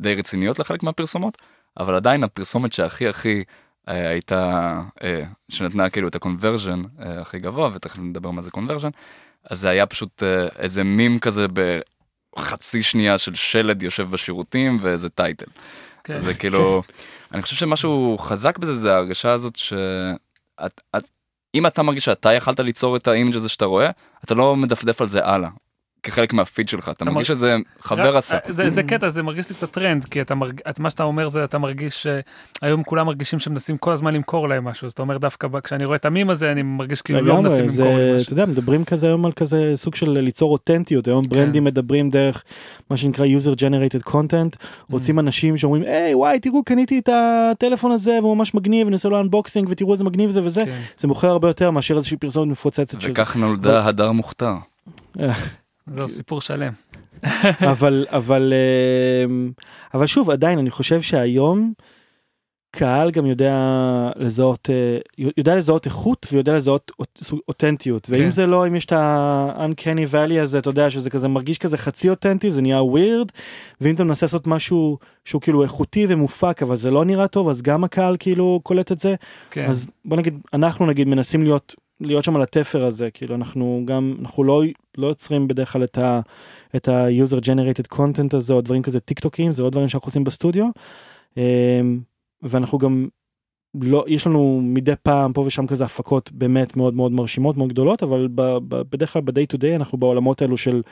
[0.00, 1.38] די רציניות לחלק מהפרסומות.
[1.80, 3.44] אבל עדיין הפרסומת שהכי הכי
[3.88, 8.88] אה, הייתה, אה, שנתנה כאילו את הקונברז'ן אה, הכי גבוה, ותכף נדבר מה זה קונברז'ן,
[9.50, 11.46] אז זה היה פשוט אה, איזה מים כזה
[12.36, 15.46] בחצי שנייה של שלד יושב בשירותים ואיזה טייטל.
[16.04, 16.20] כן.
[16.20, 16.82] זה כאילו,
[17.32, 21.04] אני חושב שמשהו חזק בזה זה ההרגשה הזאת שאת, את,
[21.54, 23.90] אם אתה מרגיש שאתה יכלת ליצור את ה image הזה שאתה רואה,
[24.24, 25.48] אתה לא מדפדף על זה הלאה.
[26.06, 28.36] כחלק מהפיד שלך אתה מרגיש שזה חבר עשה.
[28.48, 31.58] זה קטע זה מרגיש לי קצת טרנד כי אתה מרגיש מה שאתה אומר זה אתה
[31.58, 32.06] מרגיש
[32.62, 35.96] שהיום כולם מרגישים שמנסים כל הזמן למכור להם משהו אז אתה אומר דווקא כשאני רואה
[35.96, 38.24] את המים הזה אני מרגיש כאילו לא מנסים למכור לי משהו.
[38.24, 41.66] אתה יודע מדברים כזה היום על כזה סוג של ליצור אותנטיות היום ברנדים כן.
[41.66, 42.44] מדברים דרך
[42.90, 44.66] מה שנקרא user generated content mm.
[44.90, 49.20] רוצים אנשים שאומרים היי וואי תראו קניתי את הטלפון הזה והוא ממש מגניב ונעשה לו
[49.20, 50.80] unboxing ותראו איזה מגניב זה וזה כן.
[50.96, 52.98] זה מוכר הרבה יותר מאשר איזושהי פרסומת מפוצצת.
[53.02, 54.54] וכך נולדה הדר מוכתר.
[55.94, 56.72] זהו סיפור שלם.
[57.72, 58.52] אבל אבל
[59.26, 59.50] אמ,
[59.94, 61.72] אבל שוב עדיין אני חושב שהיום
[62.76, 63.54] קהל גם יודע
[64.16, 64.98] לזהות, אה,
[65.36, 66.92] יודע לזהות איכות ויודע לזהות
[67.48, 68.30] אותנטיות, ואם כן.
[68.30, 72.10] זה לא, אם יש את ה-uncanny valley הזה, אתה יודע שזה כזה מרגיש כזה חצי
[72.10, 73.28] אותנטי, זה נהיה weird,
[73.80, 77.62] ואם אתה מנסה לעשות משהו שהוא כאילו איכותי ומופק, אבל זה לא נראה טוב, אז
[77.62, 79.14] גם הקהל כאילו קולט את זה.
[79.50, 79.68] כן.
[79.68, 84.16] אז בוא נגיד, אנחנו נגיד מנסים להיות, להיות שם על התפר הזה, כאילו אנחנו גם,
[84.20, 84.62] אנחנו לא,
[84.98, 86.20] לא יוצרים בדרך כלל את ה...
[86.76, 90.24] את ה-user generated content הזה, או דברים כזה טיק טוקים, זה לא דברים שאנחנו עושים
[90.24, 90.66] בסטודיו.
[91.36, 92.00] אמ,
[92.42, 93.08] ואנחנו גם
[93.82, 98.02] לא יש לנו מדי פעם פה ושם כזה הפקות באמת מאוד מאוד מרשימות מאוד גדולות
[98.02, 100.82] אבל ב, ב, בדרך כלל ב-day to day אנחנו בעולמות האלו של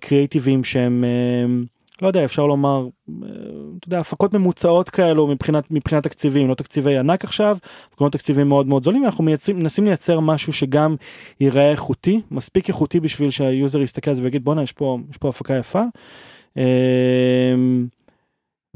[0.00, 1.66] קריאיטיבים uh, שהם uh,
[2.02, 3.12] לא יודע אפשר לומר uh,
[3.78, 7.56] אתה יודע הפקות ממוצעות כאלו מבחינת מבחינת תקציבים לא תקציבי ענק עכשיו
[7.96, 10.96] כמו תקציבים מאוד מאוד זולים אנחנו מייצרים מנסים לייצר משהו שגם
[11.40, 14.74] ייראה איכותי מספיק איכותי בשביל שהיוזר יסתכל על זה ויגיד בואנה יש
[15.10, 15.82] יש פה הפקה יפה.
[16.58, 16.60] Uh,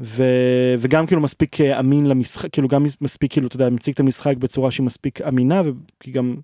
[0.01, 0.23] ו,
[0.77, 4.37] וגם כאילו מספיק אה, אמין למשחק כאילו גם מספיק כאילו אתה יודע מציג את המשחק
[4.37, 6.35] בצורה שהיא מספיק אמינה וכי גם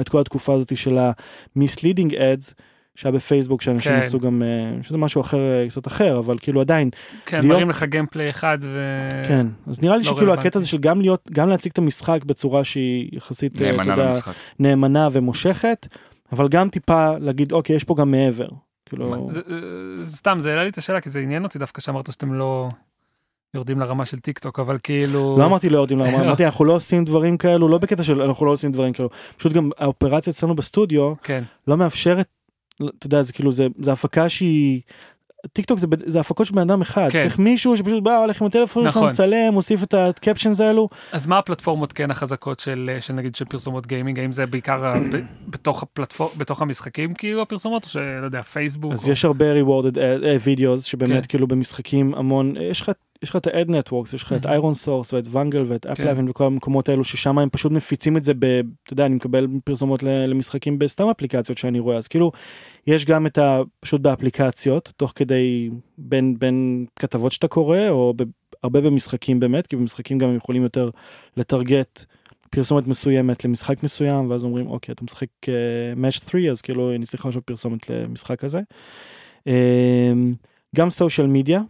[0.00, 2.52] את כל התקופה הזאת של ה-misleading ads
[2.94, 3.98] שהיה בפייסבוק שאנשים כן.
[3.98, 6.90] עשו גם אה, שזה משהו אחר אה, קצת אחר אבל כאילו עדיין.
[7.26, 7.54] כן, להיות...
[7.54, 9.06] מראים לך gameplay אחד ו...
[9.28, 12.24] כן אז נראה לי לא שכאילו הקטע הזה של גם להיות גם להציג את המשחק
[12.24, 14.12] בצורה שהיא יחסית נאמנה, יודע,
[14.58, 15.86] נאמנה ומושכת
[16.32, 18.48] אבל גם טיפה להגיד אוקיי יש פה גם מעבר.
[18.86, 19.28] כאילו...
[19.30, 19.40] זה,
[20.02, 22.68] זה, סתם זה העלה לי את השאלה כי זה עניין אותי דווקא שאמרת שאתם לא
[23.54, 26.72] יורדים לרמה של טיק טוק אבל כאילו לא אמרתי לא יורדים לרמה אמרתי אנחנו לא
[26.72, 30.54] עושים דברים כאלו לא בקטע של אנחנו לא עושים דברים כאלו פשוט גם האופרציה אצלנו
[30.54, 32.26] בסטודיו כן לא מאפשרת
[32.76, 34.80] אתה יודע זה כאילו זה זה הפקה שהיא.
[35.52, 37.20] טיק טוק זה, זה הפקות של בן אדם אחד כן.
[37.20, 39.08] צריך מישהו שפשוט בא הולך עם הטלפון נכון.
[39.08, 40.88] מצלם מוסיף את ה captions האלו.
[41.12, 45.16] אז מה הפלטפורמות כן החזקות של, של נגיד של פרסומות gaming האם זה בעיקר ב,
[45.48, 48.92] בתוך ה platform בתוך המשחקים כאילו הפרסומות או שלא יודע פייסבוק.
[48.92, 49.12] אז או...
[49.12, 51.28] יש הרבה rewarded uh, שבאמת כן.
[51.28, 52.90] כאילו במשחקים המון יש לך
[53.22, 56.88] יש לך את ה-ad networks, יש לך את ironSource ואת Vungle ואת AppLovin וכל המקומות
[56.88, 58.44] האלו ששם הם פשוט מפיצים את זה ב...
[58.44, 62.32] אתה יודע, אני מקבל פרסומות למשחקים בסתם אפליקציות שאני רואה, אז כאילו,
[62.86, 63.60] יש גם את ה...
[63.80, 68.22] פשוט באפליקציות, תוך כדי בין, בין כתבות שאתה קורא, או ב...
[68.62, 70.90] הרבה במשחקים באמת, כי במשחקים גם הם יכולים יותר
[71.36, 72.04] לטרגט
[72.50, 77.06] פרסומת מסוימת למשחק מסוים, ואז אומרים, אוקיי, אתה משחק uh, match 3, אז כאילו, אני
[77.06, 78.60] צריך לעשות פרסומת למשחק הזה.
[79.48, 79.52] Uh,
[80.76, 81.60] גם סושיאל מדיה.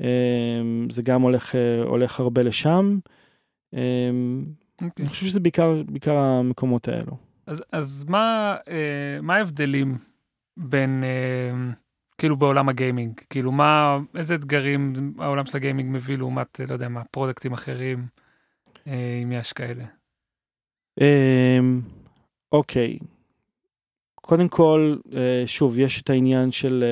[0.00, 2.98] אמ, זה גם הולך, אה, הולך הרבה לשם.
[3.04, 3.78] Okay.
[3.78, 4.44] אמ,
[4.82, 5.04] אוקיי.
[5.04, 7.16] אני חושב שזה בעיקר, בעיקר המקומות האלו.
[7.46, 9.98] אז, אז מה, אה, מה ההבדלים
[10.56, 11.72] בין, אה,
[12.18, 13.20] כאילו בעולם הגיימינג?
[13.30, 18.06] כאילו מה, איזה אתגרים העולם של הגיימינג מביא לעומת, לא יודע מה, product ים אחרים,
[18.86, 19.84] אם יש כאלה?
[21.00, 21.80] אמ,
[22.52, 22.98] אוקיי.
[24.14, 24.96] קודם כל,
[25.46, 26.84] שוב, יש את העניין של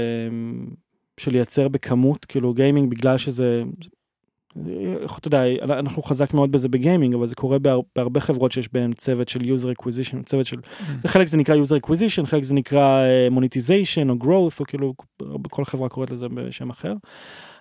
[1.19, 3.63] של לייצר בכמות כאילו גיימינג בגלל שזה.
[5.17, 8.93] אתה יודע אנחנו חזק מאוד בזה בגיימינג אבל זה קורה בהר, בהרבה חברות שיש בהן
[8.93, 10.83] צוות של user acquisition צוות של mm.
[11.03, 14.95] זה חלק זה נקרא user acquisition חלק זה נקרא uh, monetization או growth או כאילו
[15.51, 16.95] כל חברה קוראת לזה בשם אחר.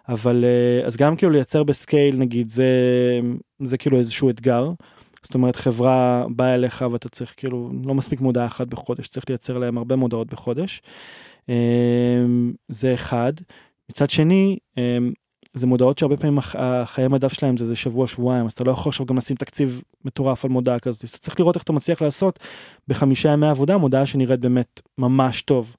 [0.09, 0.43] אבל
[0.83, 2.69] uh, אז גם כאילו לייצר בסקייל נגיד זה
[3.63, 4.71] זה כאילו איזשהו אתגר.
[5.23, 9.57] זאת אומרת חברה באה אליך ואתה צריך כאילו לא מספיק מודעה אחת בחודש צריך לייצר
[9.57, 10.81] להם הרבה מודעות בחודש.
[11.49, 13.33] אמ, זה אחד.
[13.89, 15.11] מצד שני, אמ,
[15.53, 18.89] זה מודעות שהרבה פעמים החיי מדף שלהם זה, זה שבוע שבועיים אז אתה לא יכול
[18.89, 22.39] עכשיו גם לשים תקציב מטורף על מודעה כזאת אז צריך לראות איך אתה מצליח לעשות
[22.87, 25.75] בחמישה ימי עבודה מודעה שנראית באמת ממש טוב.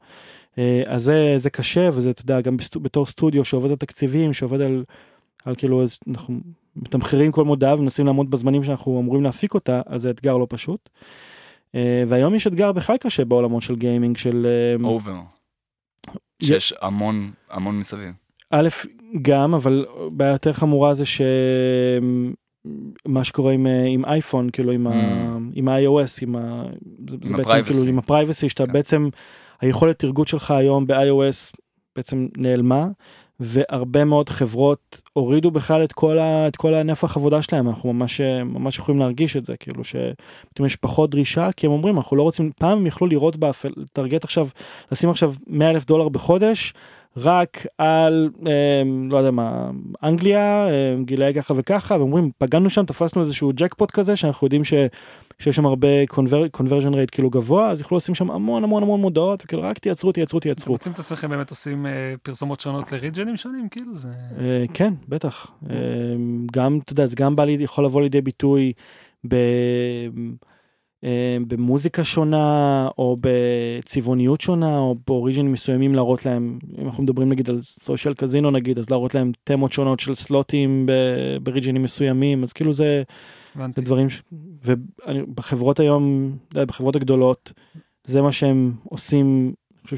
[0.59, 4.61] אה, אז זה, זה קשה וזה אתה יודע גם בתור סטודיו שעובד על תקציבים שעובד
[4.61, 4.85] על,
[5.45, 6.41] על כאילו אז אנחנו
[6.77, 10.89] מתמחרים כל מודעה ומנסים לעמוד בזמנים שאנחנו אמורים להפיק אותה אז זה אתגר לא פשוט.
[11.75, 14.47] אה, והיום יש אתגר בכלל קשה בעולמות של גיימינג של
[14.85, 15.21] over.
[16.43, 18.13] שיש המון המון מסביב.
[18.51, 18.69] א',
[19.23, 21.25] גם, אבל בעיה יותר חמורה זה שמה
[23.25, 24.91] שקורה עם, עם אייפון, כאילו עם, mm.
[24.91, 26.63] ה, עם ה-iOS, עם, ה,
[27.25, 28.73] עם בעצם כאילו עם ה privacy, שאתה כן.
[28.73, 29.09] בעצם,
[29.61, 31.57] היכולת טרגוט שלך היום ב-iOS
[31.97, 32.89] בעצם נעלמה,
[33.41, 38.21] והרבה מאוד חברות הורידו בכלל את כל, ה, את כל הנפח עבודה שלהם אנחנו ממש
[38.45, 42.23] ממש יכולים להרגיש את זה כאילו שפתאום יש פחות דרישה כי הם אומרים אנחנו לא
[42.23, 44.49] רוצים פעם הם יכלו לראות באפל target עכשיו
[44.93, 46.75] לשים עכשיו 100 אלף דולר בחודש
[47.19, 49.71] רק על אה, לא יודע מה
[50.03, 54.75] אנגליה אה, גילאי ככה וככה ואומרים פגענו שם תפסנו איזשהו ג'קפוט כזה שאנחנו יודעים ש,
[55.39, 55.89] שיש שם הרבה
[56.57, 60.13] conversion rate כאילו גבוה אז יכלו לשים שם המון המון המון מודעות כאילו רק תייצרו
[60.13, 60.73] תייצרו תייצרו.
[60.73, 64.09] רוצים את עצמכם באמת עושים אה, פרסומות שונות לריג'נים שונים כאילו זה.
[64.39, 65.77] אה, כן בטח אה,
[66.53, 68.73] גם אתה יודע זה גם בא לי יכול לבוא לידי ביטוי.
[69.29, 69.37] ב...
[71.05, 77.51] אה, במוזיקה שונה, או בצבעוניות שונה, או באוריג'ינים מסוימים להראות להם, אם אנחנו מדברים נגיד
[77.51, 80.87] על סושיאל קזינו נגיד, אז להראות להם תמות שונות של סלוטים
[81.43, 83.03] ב region ים מסוימים, אז כאילו זה,
[83.77, 84.23] זה דברים, ש...
[84.65, 87.53] ובחברות היום, בחברות הגדולות,
[88.05, 89.97] זה מה שהם עושים, אני חושב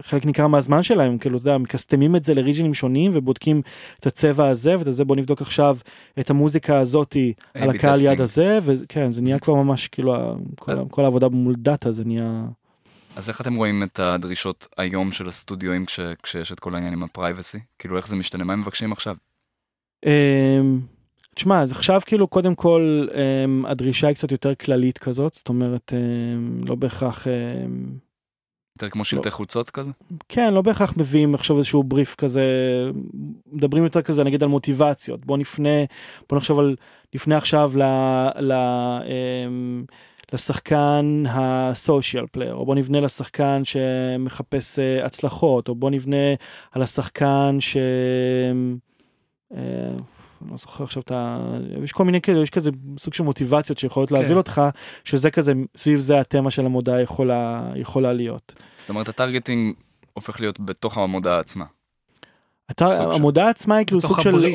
[0.00, 3.62] חלק ניכר מהזמן שלהם כאילו אתה יודע מקסטמים את זה ל region ים שונים ובודקים
[4.00, 5.76] את הצבע הזה ואת זה בוא נבדוק עכשיו
[6.20, 11.04] את המוזיקה הזאתי על הקהל יעד הזה וכן זה נהיה כבר ממש כאילו כל, כל
[11.04, 12.44] העבודה מול דאטה זה נהיה.
[13.16, 17.02] אז איך אתם רואים את הדרישות היום של הסטודיואים כש, כשיש את כל העניין עם
[17.02, 19.16] ה privacy כאילו איך זה משתנה מה הם מבקשים עכשיו.
[20.06, 20.80] אמ,
[21.34, 25.92] תשמע אז עכשיו כאילו קודם כל אמ, הדרישה היא קצת יותר כללית כזאת זאת אומרת
[25.92, 27.26] אמ, לא בהכרח.
[28.78, 29.34] יותר כמו שלטי לא.
[29.34, 29.90] חוצות כזה?
[30.28, 32.42] כן, לא בהכרח מביאים עכשיו איזשהו בריף כזה,
[33.52, 35.26] מדברים יותר כזה נגיד על מוטיבציות.
[35.26, 35.84] בוא נפנה,
[36.28, 36.76] בוא נחשוב על,
[37.14, 37.82] נפנה עכשיו ל...
[38.40, 39.84] ל אמ,
[40.32, 46.34] לשחקן ה social player, או בוא נבנה לשחקן שמחפש uh, הצלחות, או בוא נבנה
[46.72, 47.76] על השחקן ש...
[49.52, 49.56] Uh,
[50.42, 51.38] אני לא זוכר עכשיו את ה...
[51.82, 54.14] יש כל מיני כאלה, יש כזה סוג של מוטיבציות שיכולות כן.
[54.14, 54.62] להביא אותך,
[55.04, 58.54] שזה כזה, סביב זה התמה של המודעה יכולה, יכולה להיות.
[58.76, 59.74] זאת אומרת, הטרגטינג
[60.14, 61.64] הופך להיות בתוך המודעה עצמה.
[62.70, 64.46] אתה, המודעה עצמה היא כאילו סוג של,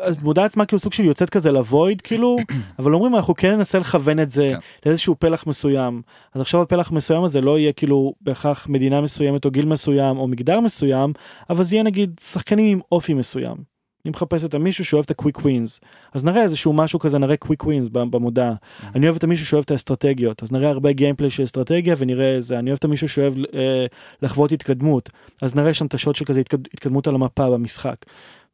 [0.00, 2.36] אז מודעה עצמה כאילו סוג של יוצאת כזה לוויד כאילו,
[2.78, 4.58] אבל אומרים אנחנו כן ננסה לכוון את זה כן.
[4.86, 6.02] לאיזשהו פלח מסוים.
[6.34, 10.28] אז עכשיו הפלח מסוים הזה לא יהיה כאילו בהכרח מדינה מסוימת או גיל מסוים או
[10.28, 11.12] מגדר מסוים,
[11.50, 13.75] אבל זה יהיה נגיד שחקנים עם אופי מסוים.
[14.06, 15.80] אני מחפש את המישהו שאוהב את ה quick wins
[16.14, 18.86] אז נראה איזשהו משהו כזה נראה quick wins במודעה mm-hmm.
[18.94, 22.58] אני אוהב את המישהו שאוהב את האסטרטגיות אז נראה הרבה gameplay של אסטרטגיה ונראה איזה
[22.58, 23.86] אני אוהב את המישהו שאוהב אה,
[24.22, 25.10] לחוות התקדמות
[25.42, 27.96] אז נראה שם את השוט של כזה התקד, התקדמות על המפה במשחק.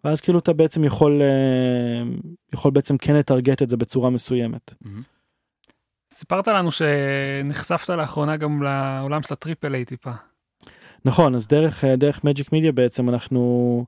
[0.05, 2.17] ואז כאילו אתה בעצם יכול אה,
[2.55, 4.71] יכול בעצם כן לטרגט את זה בצורה מסוימת.
[4.71, 5.03] Mm-hmm.
[6.13, 10.13] סיפרת לנו שנחשפת לאחרונה גם לעולם של ה triple A טיפה.
[11.05, 13.85] נכון אז דרך אה, דרך Magic Media בעצם אנחנו.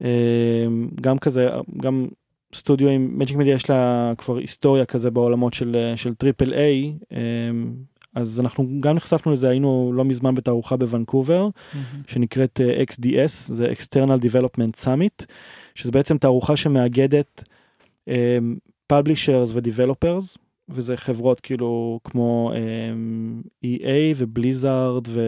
[0.00, 2.08] אמ, גם כזה גם
[2.54, 7.74] סטודיו עם Magic Media יש לה כבר היסטוריה כזה בעולמות של של triple A אמ,
[8.14, 11.76] אז אנחנו גם נחשפנו לזה היינו לא מזמן בתערוכה בוונקובר mm-hmm.
[12.06, 15.24] שנקראת uh, XDS זה external development summit
[15.74, 17.44] שזה בעצם תערוכה שמאגדת
[18.86, 20.38] publishers um, ו developers
[20.68, 25.20] וזה חברות כאילו כמו um, EA ו Blizzard ו...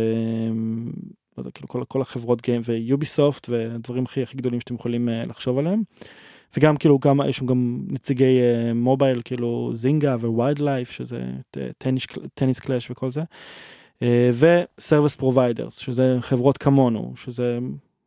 [1.38, 5.08] לא יודע, כאילו כל, כל החברות game ו Ubisoft ודברים הכי הכי גדולים שאתם יכולים
[5.08, 5.82] uh, לחשוב עליהם.
[6.56, 11.24] וגם כאילו גם יש שם גם נציגי uh, מובייל כאילו Zynga ו Wildlife שזה
[11.78, 13.22] טניס, Tennis Clash וכל זה.
[14.32, 17.58] ו service uh, providers שזה חברות כמונו שזה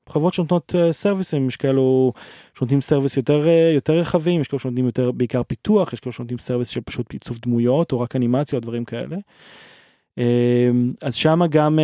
[0.09, 2.13] חברות שנותנות סרוויסים יש כאלו
[2.57, 6.69] שנותנים סרוויס יותר יותר רחבים יש כאלו שנותנים יותר בעיקר פיתוח יש כאלו שנותנים סרוויס
[6.69, 9.17] של פשוט עיצוב דמויות או רק אנימציה או דברים כאלה.
[11.01, 11.79] אז שמה גם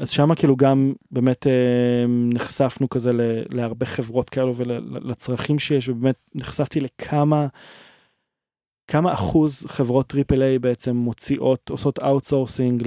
[0.00, 3.10] אז שמה כאילו גם באמת אמ, נחשפנו כזה
[3.50, 7.46] להרבה חברות כאלו ולצרכים שיש ובאמת נחשפתי לכמה
[8.88, 12.82] כמה אחוז חברות triple A בעצם מוציאות עושות outsourcing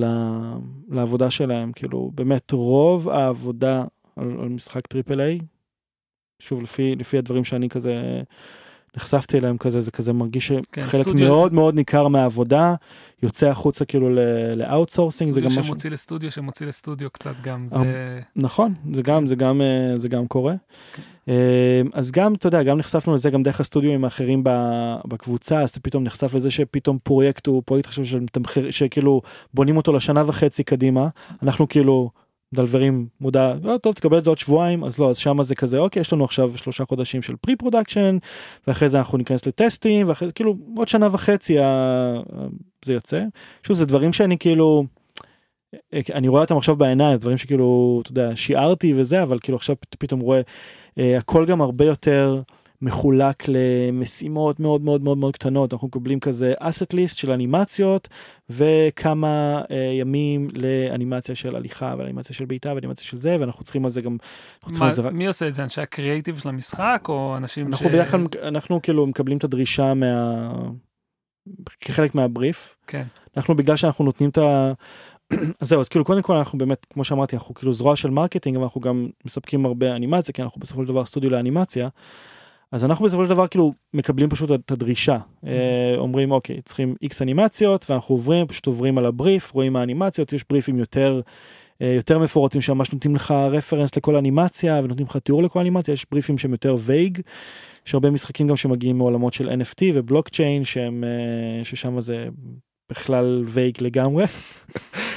[0.90, 1.72] לעבודה שלהם.
[1.72, 3.84] כאילו באמת רוב העבודה
[4.16, 5.40] על, על משחק triple A
[6.40, 8.22] שוב לפי לפי הדברים שאני כזה
[8.98, 12.76] נחשפתי אליהם כזה זה כזה מרגיש כן, שחלק כן, מאוד מאוד ניכר מהעבודה
[13.24, 14.10] יוצא החוצה כאילו
[14.56, 15.64] ל outsourcing זה גם משהו.
[15.64, 17.78] שמוציא לסטודיו שמוציא לסטודיו קצת גם זה
[18.36, 20.54] נכון זה גם זה גם אה, זה גם קורה.
[20.96, 21.02] כן.
[21.30, 24.44] אה, אז גם אתה יודע גם נחשפנו לזה גם דרך הסטודיו האחרים
[25.06, 28.06] בקבוצה אז אתה פתאום נחשף לזה שפתאום פרויקט הוא פרויקט עכשיו
[28.70, 29.22] שכאילו
[29.54, 31.08] בונים אותו לשנה וחצי קדימה
[31.44, 32.10] אנחנו כאילו
[32.54, 35.78] מדלוורים מודעה לא טוב תקבל את זה עוד שבועיים אז לא אז שם זה כזה
[35.78, 38.18] אוקיי יש לנו עכשיו שלושה חודשים של pre production
[38.68, 41.58] ואחרי זה אנחנו ניכנס לטסטים ואחרי זה כאילו עוד שנה וחצי
[42.86, 43.24] זה יוצא.
[43.64, 44.84] שוב זה דברים שאני כאילו
[45.94, 50.20] אני רואה אותם עכשיו בעיניים דברים שכאילו אתה יודע שיערתי וזה אבל כאילו עכשיו פתאום
[50.20, 50.42] רואה
[51.00, 52.42] אה, הכל גם הרבה יותר.
[52.82, 58.08] מחולק למשימות מאוד מאוד מאוד מאוד קטנות אנחנו מקבלים כזה asset list של אנימציות
[58.50, 63.90] וכמה אה, ימים לאנימציה של הליכה ואנימציה של בעיטה ואנימציה של זה ואנחנו צריכים על
[63.90, 64.18] זה גם.
[64.80, 65.10] מה, זה...
[65.10, 67.92] מי עושה את זה אנשי הקריאיטיב של המשחק או אנשים אנחנו ש...
[67.92, 70.52] ביחד אנחנו כאילו מקבלים את הדרישה מה...
[71.80, 73.04] כחלק מהבריף כן
[73.38, 74.74] אנחנו בגלל שאנחנו נותנים את ה...
[75.62, 78.56] אז זהו אז כאילו קודם כל אנחנו באמת כמו שאמרתי אנחנו כאילו זרוע של marketing
[78.56, 81.90] אבל אנחנו גם מספקים הרבה אנימציה כי אנחנו בסופו של דבר סטודיו לאנימציה.
[82.72, 85.48] אז אנחנו בסופו של דבר כאילו מקבלים פשוט את הדרישה mm-hmm.
[85.98, 90.80] אומרים אוקיי צריכים איקס אנימציות ואנחנו עוברים פשוט עוברים על הבריף רואים האנימציות יש בריפים
[90.80, 91.22] יותר
[91.82, 96.38] יותר מפורטים שממש נותנים לך רפרנס לכל אנימציה ונותנים לך תיאור לכל אנימציה יש בריפים
[96.38, 97.22] שהם יותר וייג.
[97.88, 101.04] יש הרבה משחקים גם שמגיעים מעולמות של NFT ובלוקצ'יין שהם
[101.64, 102.26] ששם זה
[102.92, 104.26] בכלל וייג לגמרי.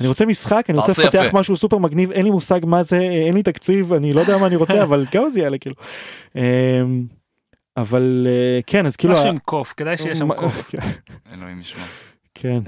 [0.00, 3.34] אני רוצה משחק אני רוצה לפתח משהו סופר מגניב אין לי מושג מה זה אין
[3.34, 5.76] לי תקציב אני לא יודע מה אני רוצה אבל כמה זה יעלה כאילו.
[6.36, 7.06] אמ,
[7.76, 10.70] אבל אה, כן אז כאילו משהו עם קוף כדאי שיש שם קוף.
[11.34, 11.84] אלוהים ישמע.
[12.34, 12.58] כן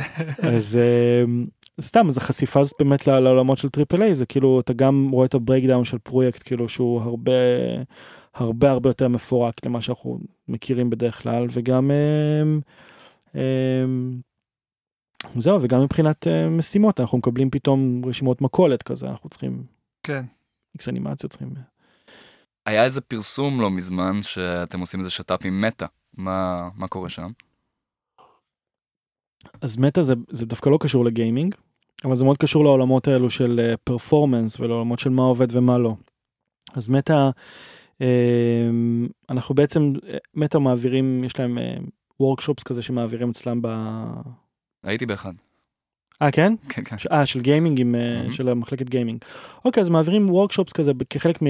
[0.42, 0.78] אז
[1.24, 1.46] אמ,
[1.80, 5.39] סתם אז החשיפה הזאת באמת לעולמות של AAA זה כאילו אתה גם רואה את ה
[5.39, 7.32] breakdown של פרויקט כאילו שהוא הרבה
[8.34, 10.18] הרבה הרבה יותר מפורק למה שאנחנו
[10.48, 11.90] מכירים בדרך כלל וגם.
[13.34, 14.20] אמ,
[15.34, 19.64] זהו וגם מבחינת uh, משימות אנחנו מקבלים פתאום רשימות מכולת כזה אנחנו צריכים
[20.02, 20.24] כן
[20.74, 21.48] איקס אנימציה צריכים.
[22.66, 27.30] היה איזה פרסום לא מזמן שאתם עושים איזה שת"פ עם מטא מה מה קורה שם.
[29.60, 31.54] אז מטא זה, זה דווקא לא קשור לגיימינג
[32.04, 35.94] אבל זה מאוד קשור לעולמות האלו של פרפורמנס uh, ולעולמות של מה עובד ומה לא.
[36.74, 37.30] אז מטא
[37.98, 38.02] uh,
[39.30, 39.92] אנחנו בעצם
[40.34, 41.58] מטא מעבירים יש להם
[42.20, 43.68] וורקשופס כזה שמעבירים אצלם ב...
[44.84, 45.32] הייתי באחד.
[46.22, 46.54] אה כן?
[46.68, 46.96] כן כן.
[47.12, 48.32] אה של גיימינג עם mm-hmm.
[48.32, 49.18] של המחלקת גיימינג.
[49.64, 51.46] אוקיי אז מעבירים workshops כזה כחלק מ...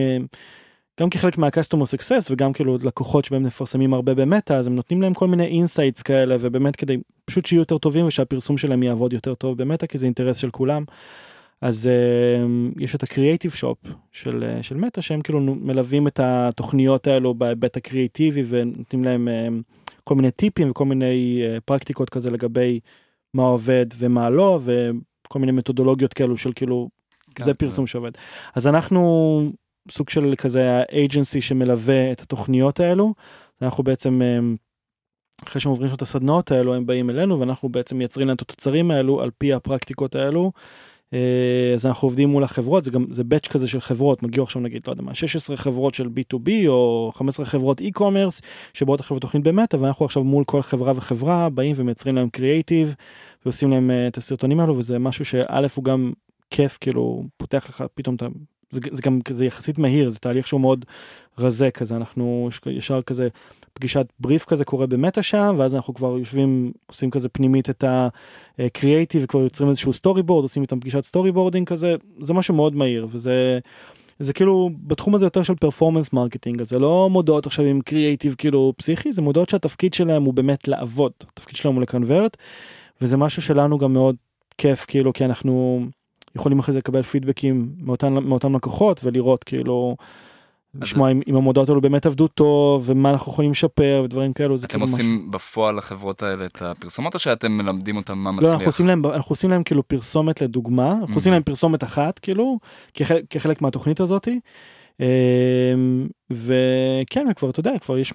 [1.00, 5.02] גם כחלק מה customer success וגם כאילו לקוחות שבהם מפרסמים הרבה במטה אז הם נותנים
[5.02, 9.34] להם כל מיני insights כאלה ובאמת כדי פשוט שיהיו יותר טובים ושהפרסום שלהם יעבוד יותר
[9.34, 10.84] טוב במטה כי זה אינטרס של כולם.
[11.60, 13.78] אז uh, יש את ה creative shop
[14.12, 19.92] של, uh, של מטה שהם כאילו מלווים את התוכניות האלו בהיבט הקריאייטיבי ונותנים להם uh,
[20.04, 22.80] כל מיני טיפים וכל מיני uh, פרקטיקות כזה לגבי
[23.34, 26.88] מה עובד ומה לא וכל מיני מתודולוגיות כאלו של כאילו
[27.34, 27.86] כן, זה פרסום כן.
[27.86, 28.10] שעובד.
[28.54, 29.40] אז אנחנו
[29.90, 33.14] סוג של כזה האג'נסי שמלווה את התוכניות האלו
[33.62, 38.26] אנחנו בעצם uh, אחרי שהם עוברים את הסדנאות האלו הם באים אלינו ואנחנו בעצם מייצרים
[38.26, 40.52] להם את התוצרים האלו על פי הפרקטיקות האלו.
[41.12, 44.62] אה, אז אנחנו עובדים מול החברות זה גם זה באץ' כזה של חברות מגיעו עכשיו
[44.62, 48.40] נגיד לא יודע מה 16 חברות של b2b או 15 חברות e-commerce
[48.74, 52.94] שבאות עכשיו בתוכנית במטה ואנחנו עכשיו מול כל חברה וחברה באים ומייצרים להם קריאייטיב
[53.44, 56.12] ועושים להם אה, את הסרטונים האלו וזה משהו שא' הוא גם
[56.50, 58.22] כיף כאילו פותח לך פתאום את
[58.70, 60.84] זה, זה גם כזה יחסית מהיר זה תהליך שהוא מאוד
[61.38, 63.28] רזה כזה אנחנו ישר כזה
[63.72, 67.84] פגישת בריף כזה קורה במטה שם ואז אנחנו כבר יושבים עושים כזה פנימית את
[68.58, 73.58] הקריאייטיב וכבר יוצרים איזשהו storyboard עושים איתם פגישת storyboarding כזה זה משהו מאוד מהיר וזה.
[74.18, 78.34] זה כאילו בתחום הזה יותר של performance marketing אז זה לא מודעות עכשיו עם קריאייטיב
[78.38, 82.36] כאילו פסיכי זה מודעות שהתפקיד שלהם הוא באמת לעבוד התפקיד שלהם הוא ל convert
[83.00, 84.16] וזה משהו שלנו גם מאוד
[84.58, 85.80] כיף כאילו כי אנחנו
[86.38, 89.96] יכולים אחרי זה לקבל פידבקים מאותן מאותם לקוחות ולראות כאילו.
[90.74, 94.56] לשמוע אם, אם המודעות האלו באמת עבדו טוב ומה אנחנו יכולים לשפר ודברים כאלו.
[94.56, 95.30] אתם כאילו עושים משהו...
[95.30, 98.48] בפועל לחברות האלה את הפרסומות או שאתם מלמדים אותם מה מצליח?
[98.48, 102.18] לא, אנחנו עושים להם, אנחנו עושים להם כאילו פרסומת לדוגמה, אנחנו עושים להם פרסומת אחת
[102.18, 102.58] כאילו
[102.94, 104.40] כחלק, כחלק מהתוכנית הזאתי.
[105.00, 108.12] אמ, וכן כבר אתה יודע כבר יש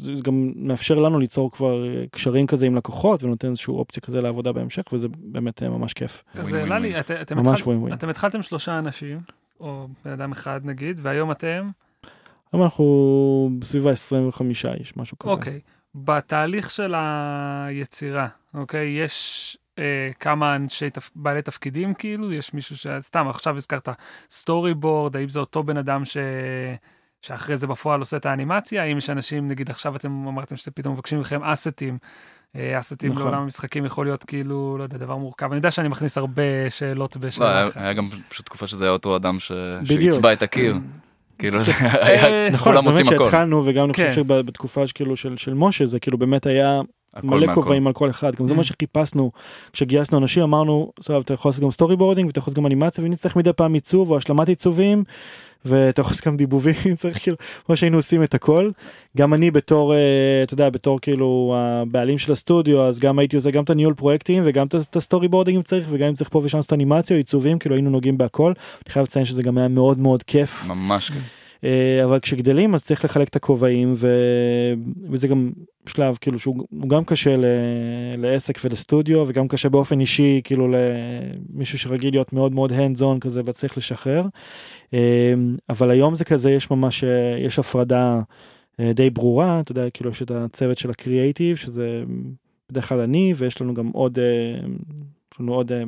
[0.00, 4.52] זה גם מאפשר לנו ליצור כבר קשרים כזה עם לקוחות ונותן איזושהי אופציה כזה לעבודה
[4.52, 6.24] בהמשך וזה באמת אה, ממש כיף.
[6.34, 9.20] אז ללי אתם, ממש התחל, אתם התחלתם שלושה אנשים
[9.60, 11.70] או בן אדם אחד נגיד והיום אתם.
[12.52, 14.42] היום אנחנו סביב ה-25
[14.78, 15.32] איש משהו כזה.
[15.32, 15.60] אוקיי
[15.94, 21.10] בתהליך של היצירה אוקיי יש אה, כמה אנשי תפ...
[21.14, 23.88] בעלי תפקידים כאילו יש מישהו שסתם עכשיו הזכרת
[24.30, 26.16] סטורי בורד האם זה אותו בן אדם ש...
[27.22, 30.94] שאחרי זה בפועל עושה את האנימציה האם יש אנשים נגיד עכשיו אתם אמרתם שאתם פתאום
[30.94, 31.98] מבקשים מכם אסטים.
[32.56, 33.22] אה, אסטים נכון.
[33.22, 37.16] לעולם המשחקים יכול להיות כאילו לא יודע דבר מורכב אני יודע שאני מכניס הרבה שאלות
[37.16, 37.64] בשאלה.
[37.64, 39.52] לא, היה, היה גם פשוט תקופה שזה היה אותו אדם ש...
[39.84, 40.76] שעצבע את הקיר.
[41.38, 43.24] כאילו אה, נכון, כולם עושים הכל.
[43.24, 44.14] שהתחלנו וגם אני חושב כן.
[44.14, 46.80] שבתקופה כאילו של משה זה כאילו באמת היה
[47.22, 48.34] מלא כובעים על כל אחד.
[48.34, 48.64] גם זה מה mm.
[48.64, 49.30] שחיפשנו
[49.72, 53.12] כשגייסנו אנשים אמרנו סבבה אתה יכול לעשות גם storyboarding ואתה יכול לעשות גם אנימציה ואם
[53.12, 55.04] נצטרך מדי פעם עיצוב או השלמת עיצובים
[55.64, 57.36] ואתה יכול לעשות גם דיבובים צריך כאילו
[57.66, 58.70] כמו שהיינו עושים את הכל.
[59.16, 59.98] גם אני בתור אה,
[60.42, 64.42] אתה יודע בתור כאילו הבעלים של הסטודיו אז גם הייתי עושה גם את הניהול פרויקטים
[64.46, 67.58] וגם את ה storyboarding אם צריך וגם אם צריך פה ושם לעשות אנימציה או עיצובים
[67.58, 68.52] כאילו היינו נוגעים בהכל.
[68.86, 70.66] אני חייב לציין שזה גם היה מאוד מאוד כיף.
[70.68, 71.22] ממש כיף.
[71.64, 74.08] אה, אבל כשגדלים אז צריך לחלק את הכובעים ו...
[75.10, 75.50] וזה גם
[75.88, 77.44] שלב כאילו שהוא גם קשה ל...
[78.18, 83.40] לעסק ולסטודיו וגם קשה באופן אישי כאילו למישהו שרגיל להיות מאוד מאוד hands on כזה
[83.44, 84.26] וצריך לשחרר.
[84.94, 85.34] אה,
[85.68, 88.20] אבל היום זה כזה יש ממש אה, יש הפרדה
[88.80, 92.02] די ברורה אתה יודע כאילו יש את הצוות של הקריאייטיב שזה
[92.70, 94.18] בדרך כלל אני ויש לנו גם עוד
[95.36, 95.82] יש לנו עוד אה,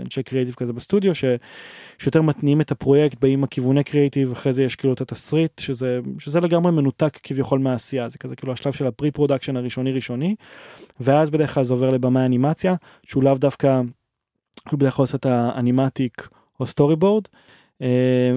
[0.00, 1.24] אנשי קריאיטיב כזה בסטודיו ש,
[1.98, 6.40] שיותר מתניעים את הפרויקט באים הכיווני קריאיטיב אחרי זה יש כאילו את התסריט שזה שזה
[6.40, 8.08] לגמרי מנותק כביכול מהעשייה.
[8.08, 10.34] זה כזה כאילו השלב של ה pre-production הראשוני ראשוני
[11.00, 12.74] ואז בדרך כלל זה עובר לבמאי אנימציה
[13.06, 13.80] שהוא לאו דווקא
[14.70, 16.28] הוא בדרך כלל עושה את ה animatic
[16.60, 17.24] או storyboard,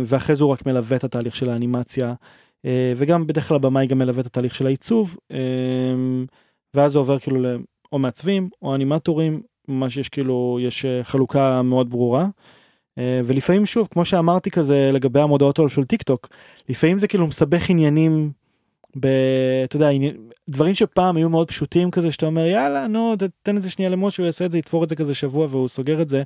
[0.06, 2.14] ואחרי זה הוא רק מלווה את התהליך של האנימציה,
[2.96, 5.18] וגם בדרך כלל הבמאי גם מלווה את התהליך של העיצוב,
[6.74, 7.60] ואז זה עובר כאילו
[7.92, 12.28] או מעצבים או אנימטורים, ממש יש כאילו, יש חלוקה מאוד ברורה.
[13.00, 16.30] ולפעמים שוב, כמו שאמרתי כזה לגבי המודעות של טיק טוק,
[16.70, 18.32] לפעמים זה כאילו מסבך עניינים.
[19.00, 19.08] ב...
[19.64, 19.90] אתה יודע,
[20.50, 24.24] דברים שפעם היו מאוד פשוטים כזה, שאתה אומר יאללה נו תן את זה שנייה למשה,
[24.24, 26.24] הוא יעשה את זה, יתפור את זה כזה שבוע והוא סוגר את זה.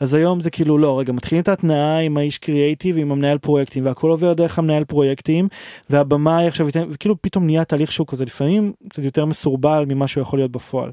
[0.00, 3.86] אז היום זה כאילו לא, רגע, מתחילים את ההתנאה עם האיש קריאייטיב, עם המנהל פרויקטים,
[3.86, 5.48] והכל עובר דרך המנהל פרויקטים,
[5.90, 10.22] והבמאי עכשיו ייתן, וכאילו פתאום נהיה תהליך שהוא כזה לפעמים קצת יותר מסורבל ממה שהוא
[10.22, 10.90] יכול להיות בפועל.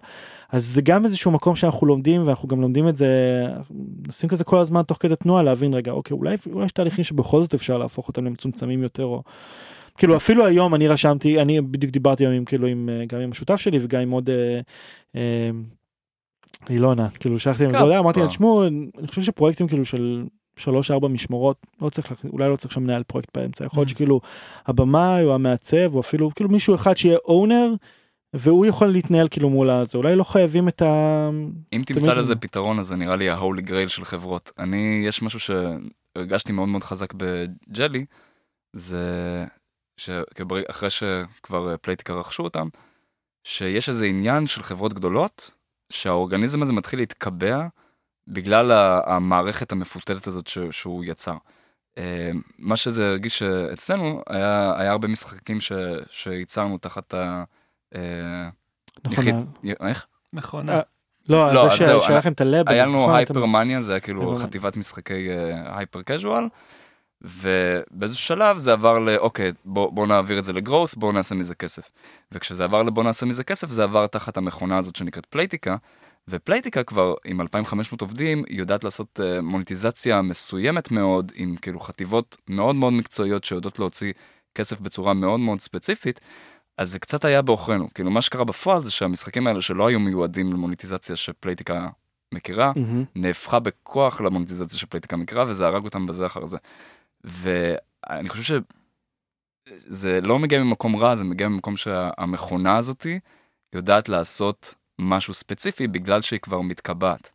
[0.54, 3.08] אז זה גם איזשהו מקום שאנחנו לומדים ואנחנו גם לומדים את זה,
[4.08, 7.41] נשים כזה כל הזמן תוך כדי תנועה להבין רגע אוקיי אולי, אולי יש תהליכים שבכל
[7.41, 9.24] זאת אפשר להפוך אותם למצומצמים יותר או
[9.97, 13.32] כאילו אפילו היום אני רשמתי אני בדיוק דיברתי היום עם כאילו עם אה, גם עם
[13.32, 14.60] השותף שלי וגם עם עוד אה,
[15.16, 15.49] אה,
[16.70, 20.24] אילונה כאילו שלחתי להם זה אמרתי להם תשמעו אני חושב שפרויקטים כאילו של
[20.58, 23.91] שלוש ארבע משמרות לא צריך אולי לא צריך שם מנהל פרויקט באמצע יכול להיות mm.
[23.91, 24.22] שכאילו
[24.66, 27.74] הבמאי או המעצב או אפילו כאילו מישהו אחד שיהיה אונר.
[28.34, 31.30] והוא יכול להתנהל כאילו מול הזה אולי לא חייבים את ה...
[31.74, 35.40] אם תמצא לזה פתרון אז זה נראה לי ההולי גרייל של חברות אני יש משהו
[35.40, 38.06] שהרגשתי מאוד מאוד חזק בג'לי
[38.74, 39.46] זה
[39.98, 42.68] שאחרי שכבר פלייטיקה רכשו אותם,
[43.44, 45.52] שיש איזה עניין של חברות גדולות,
[45.90, 47.68] שהאורגניזם הזה מתחיל להתקבע
[48.28, 48.72] בגלל
[49.06, 51.38] המערכת המפותלת הזאת שהוא יצר.
[51.98, 55.72] אה, מה שזה הרגיש אצלנו, היה, היה הרבה משחקים ש,
[56.10, 57.44] שייצרנו תחת ה...
[57.96, 58.50] אה,
[59.04, 59.46] נכון.
[59.82, 60.06] איך?
[60.34, 60.82] מכונה.
[61.30, 62.70] לא, לא, זה שהיה לכם את הלב.
[62.70, 65.28] היה לנו הייפרמניה, זה היה כאילו חטיבת משחקי
[65.66, 66.44] הייפר קז'ואל.
[67.24, 71.91] ובאיזשהו שלב זה עבר לאוקיי בוא, בוא נעביר את זה לגרוס בוא נעשה מזה כסף.
[72.32, 75.76] וכשזה עבר לבוא נעשה מזה כסף זה עבר תחת המכונה הזאת שנקראת פלייטיקה.
[76.28, 82.76] ופלייטיקה כבר עם 2500 עובדים יודעת לעשות uh, מוניטיזציה מסוימת מאוד עם כאילו חטיבות מאוד
[82.76, 84.14] מאוד מקצועיות שיודעות להוציא
[84.56, 86.20] כסף בצורה מאוד מאוד ספציפית.
[86.78, 90.53] אז זה קצת היה בעוכרינו כאילו מה שקרה בפועל זה שהמשחקים האלה שלא היו מיועדים
[90.53, 91.88] למוניטיזציה שפלייטיקה
[92.34, 93.05] מכירה mm-hmm.
[93.15, 96.57] נהפכה בכוח למוניטיזציה שפלייטיקה מכירה וזה הרג אותם בזה אחר זה.
[97.24, 98.61] ואני חושב
[99.69, 103.19] שזה לא מגיע ממקום רע, זה מגיע ממקום שהמכונה הזאתי
[103.74, 107.32] יודעת לעשות משהו ספציפי בגלל שהיא כבר מתקבעת.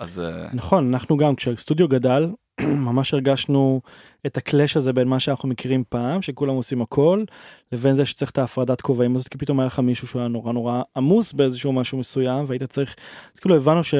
[0.00, 2.32] אז אה, נכון אנחנו גם כשהסטודיו גדל
[2.88, 3.80] ממש הרגשנו
[4.26, 7.24] את הקלאש הזה בין מה שאנחנו מכירים פעם שכולם עושים הכל
[7.72, 10.52] לבין זה שצריך את ההפרדת כובעים הזאת כי פתאום היה לך מישהו שהוא היה נורא
[10.52, 12.96] נורא עמוס באיזשהו משהו מסוים והיית צריך
[13.34, 13.94] אז כאילו הבנו ש,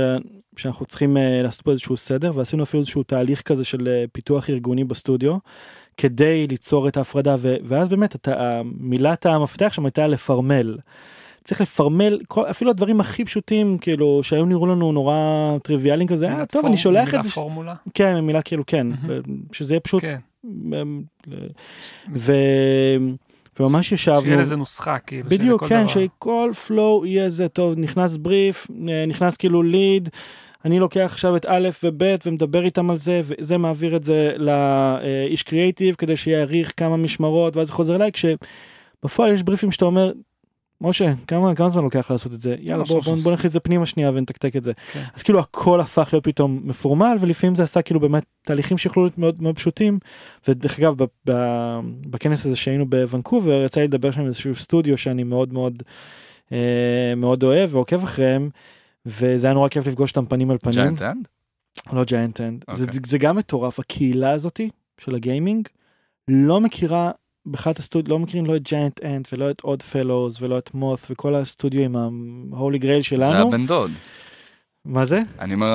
[0.56, 4.50] שאנחנו צריכים uh, לעשות פה איזשהו סדר ועשינו אפילו איזשהו תהליך כזה של uh, פיתוח
[4.50, 5.36] ארגוני בסטודיו
[5.96, 8.28] כדי ליצור את ההפרדה ו, ואז באמת את,
[8.64, 10.76] מילת המפתח שם הייתה לפרמל.
[11.44, 15.14] צריך לפרמל כל אפילו הדברים הכי פשוטים כאילו שהיום נראו לנו נורא
[15.62, 17.74] טריוויאליים כזה אה, טוב אני שולח את זה פורמולה?
[17.94, 18.86] כן מילה כאילו כן
[19.52, 20.18] שזה יהיה פשוט כן.
[22.14, 22.32] ו...
[23.60, 28.66] וממש ישבנו שיהיה איזה נוסחה כאילו בדיוק כן שכל פלואו יהיה זה טוב נכנס בריף
[29.08, 30.08] נכנס כאילו ליד
[30.64, 35.42] אני לוקח עכשיו את א' וב' ומדבר איתם על זה וזה מעביר את זה לאיש
[35.42, 40.12] קריאייטיב כדי שיעריך כמה משמרות ואז חוזר אליי כשבפועל יש בריפים שאתה אומר
[40.84, 43.60] משה כמה כמה זמן לוקח לעשות את זה יאללה בוא בוא, בוא נכניס את זה
[43.60, 45.02] פנימה שנייה ונתקתק את זה כן.
[45.14, 49.18] אז כאילו הכל הפך להיות פתאום מפורמל ולפעמים זה עשה כאילו באמת תהליכים שיכולו להיות
[49.18, 49.98] מאוד מאוד פשוטים
[50.48, 50.94] ודרך אגב
[52.06, 55.82] בכנס הזה שהיינו בוונקובר יצא לי לדבר שם עם איזשהו סטודיו שאני מאוד מאוד
[56.52, 58.50] אה, מאוד אוהב ועוקב אחריהם
[59.06, 60.74] וזה היה נורא כיף לפגוש אותם פנים על פנים.
[60.74, 61.28] Giant Ant?
[61.92, 63.00] לא Giant Ant זה, אוקיי.
[63.06, 65.68] זה גם מטורף הקהילה הזאתי של הגיימינג
[66.28, 67.10] לא מכירה
[67.46, 71.10] בכלל את הסטודיו לא מכירים לא את Giant Ant ולא את Oddfellows ולא את מוס
[71.10, 71.96] וכל הסטודיו עם
[72.52, 73.32] ה holy grail שלנו.
[73.32, 73.90] זה הבן דוד.
[74.84, 75.20] מה זה?
[75.40, 75.66] אני אומר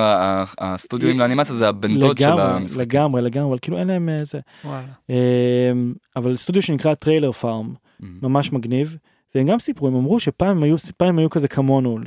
[0.58, 2.80] הסטודיו עם לאנימציה זה הבן דוד של המשחק.
[2.80, 4.38] לגמרי לגמרי אבל כאילו אין להם איזה.
[4.64, 8.96] אה, אמ, אבל סטודיו שנקרא Trailer Farm ממש מגניב.
[9.34, 11.98] והם גם סיפרו הם אמרו שפעם הם היו פעם היו כזה כמונו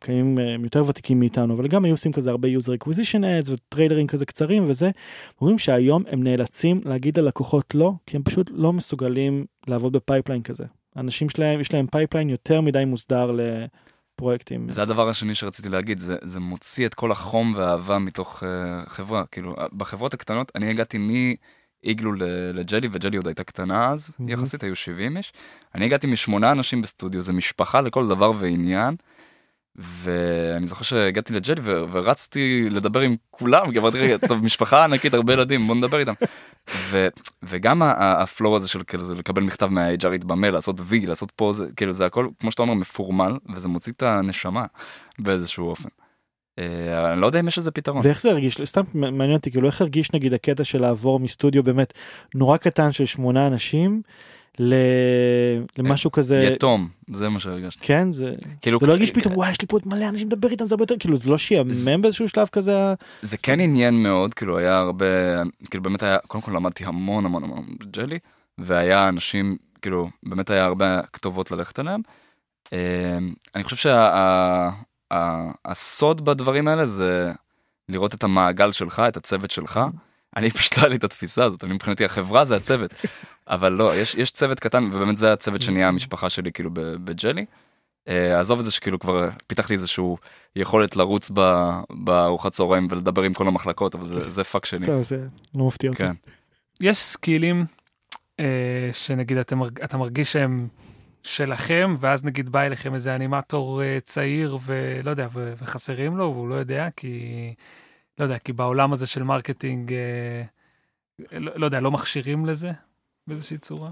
[0.00, 4.06] קיימים אה, יותר ותיקים מאיתנו אבל גם היו עושים כזה הרבה user acquisition ads וטריילרים
[4.06, 4.90] כזה קצרים וזה.
[5.40, 10.42] אומרים שהיום הם נאלצים להגיד ללקוחות לא כי הם פשוט לא מסוגלים לעבוד ב pipeline
[10.42, 10.64] כזה.
[10.96, 14.68] אנשים שלהם יש להם pipeline יותר מדי מוסדר לפרויקטים.
[14.68, 18.46] זה הדבר השני שרציתי להגיד זה זה מוציא את כל החום והאהבה מתוך uh,
[18.90, 21.10] חברה כאילו בחברות הקטנות אני הגעתי מ...
[21.84, 22.12] איגלו
[22.54, 24.30] לג'לי וג'לי עוד הייתה קטנה אז mm-hmm.
[24.30, 25.32] יחסית היו 70 איש.
[25.74, 28.96] אני הגעתי משמונה אנשים בסטודיו זה משפחה לכל דבר ועניין.
[29.78, 35.14] ואני זוכר שהגעתי לג'לי ו- ורצתי לדבר עם כולם כי אמרתי רגע טוב משפחה ענקית
[35.14, 36.12] הרבה ילדים בוא נדבר איתם.
[36.70, 37.08] ו-
[37.42, 41.92] וגם הפלור הזה של כאילו לקבל מכתב מהאייג'רית במייל לעשות וי לעשות פה זה כאילו
[41.92, 44.64] זה הכל כמו שאתה אומר מפורמל וזה מוציא את הנשמה
[45.18, 45.88] באיזשהו אופן.
[46.58, 48.00] אה, אני לא יודע אם יש איזה פתרון.
[48.04, 51.92] ואיך זה הרגיש, סתם מעניין אותי, כאילו איך הרגיש נגיד הקטע של לעבור מסטודיו באמת
[52.34, 54.02] נורא קטן של שמונה אנשים.
[55.78, 58.32] למשהו כזה יתום זה מה שהרגשתי כן זה
[58.62, 60.82] כאילו זה לא הרגיש פתאום וואי יש לי פה מלא אנשים לדבר איתם זה הרבה
[60.82, 62.72] יותר כאילו זה לא שיאמם באיזשהו שלב כזה
[63.22, 65.06] זה כן עניין מאוד כאילו היה הרבה
[65.70, 68.18] כאילו באמת היה קודם כל למדתי המון המון המון ג'לי
[68.58, 72.00] והיה אנשים כאילו באמת היה הרבה כתובות ללכת עליהם.
[72.72, 73.18] אה,
[73.54, 73.76] אני חושב
[75.12, 77.32] שהסוד בדברים האלה זה
[77.88, 79.80] לראות את המעגל שלך את הצוות שלך.
[80.36, 82.94] אני פשוט לא היה לי את התפיסה הזאת, אני מבחינתי החברה זה הצוות.
[83.48, 87.44] אבל לא, יש, יש צוות קטן, ובאמת זה הצוות שנהיה המשפחה שלי כאילו בג'לי.
[88.08, 90.16] אה, עזוב את זה שכאילו כבר פיתחתי איזשהו
[90.56, 91.30] יכולת לרוץ
[91.90, 94.86] בארוחת צהריים ולדבר עם כל המחלקות, אבל זה, זה פאק שני.
[94.86, 96.02] טוב, זה לא מפתיע אותי.
[96.02, 96.12] כן.
[96.80, 97.64] יש סקילים
[98.40, 98.44] אה,
[98.92, 99.38] שנגיד
[99.84, 100.68] אתה מרגיש שהם
[101.26, 106.54] שלכם, ואז נגיד בא אליכם איזה אנימטור אה, צעיר ולא יודע, וחסרים לו, והוא לא
[106.54, 107.54] יודע, כי...
[108.18, 110.42] לא יודע, כי בעולם הזה של marketing, אה,
[111.32, 112.72] לא, לא יודע, לא מכשירים לזה
[113.26, 113.90] באיזושהי צורה?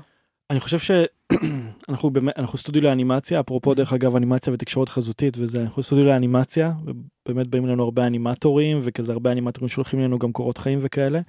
[0.50, 3.74] אני חושב שאנחנו באמת, אנחנו סטודיו לאנימציה, אפרופו mm.
[3.74, 9.12] דרך אגב אנימציה ותקשורת חזותית וזה, אנחנו סטודיו לאנימציה, ובאמת באים לנו הרבה אנימטורים, וכזה
[9.12, 11.20] הרבה אנימטורים שולחים לנו גם קורות חיים וכאלה,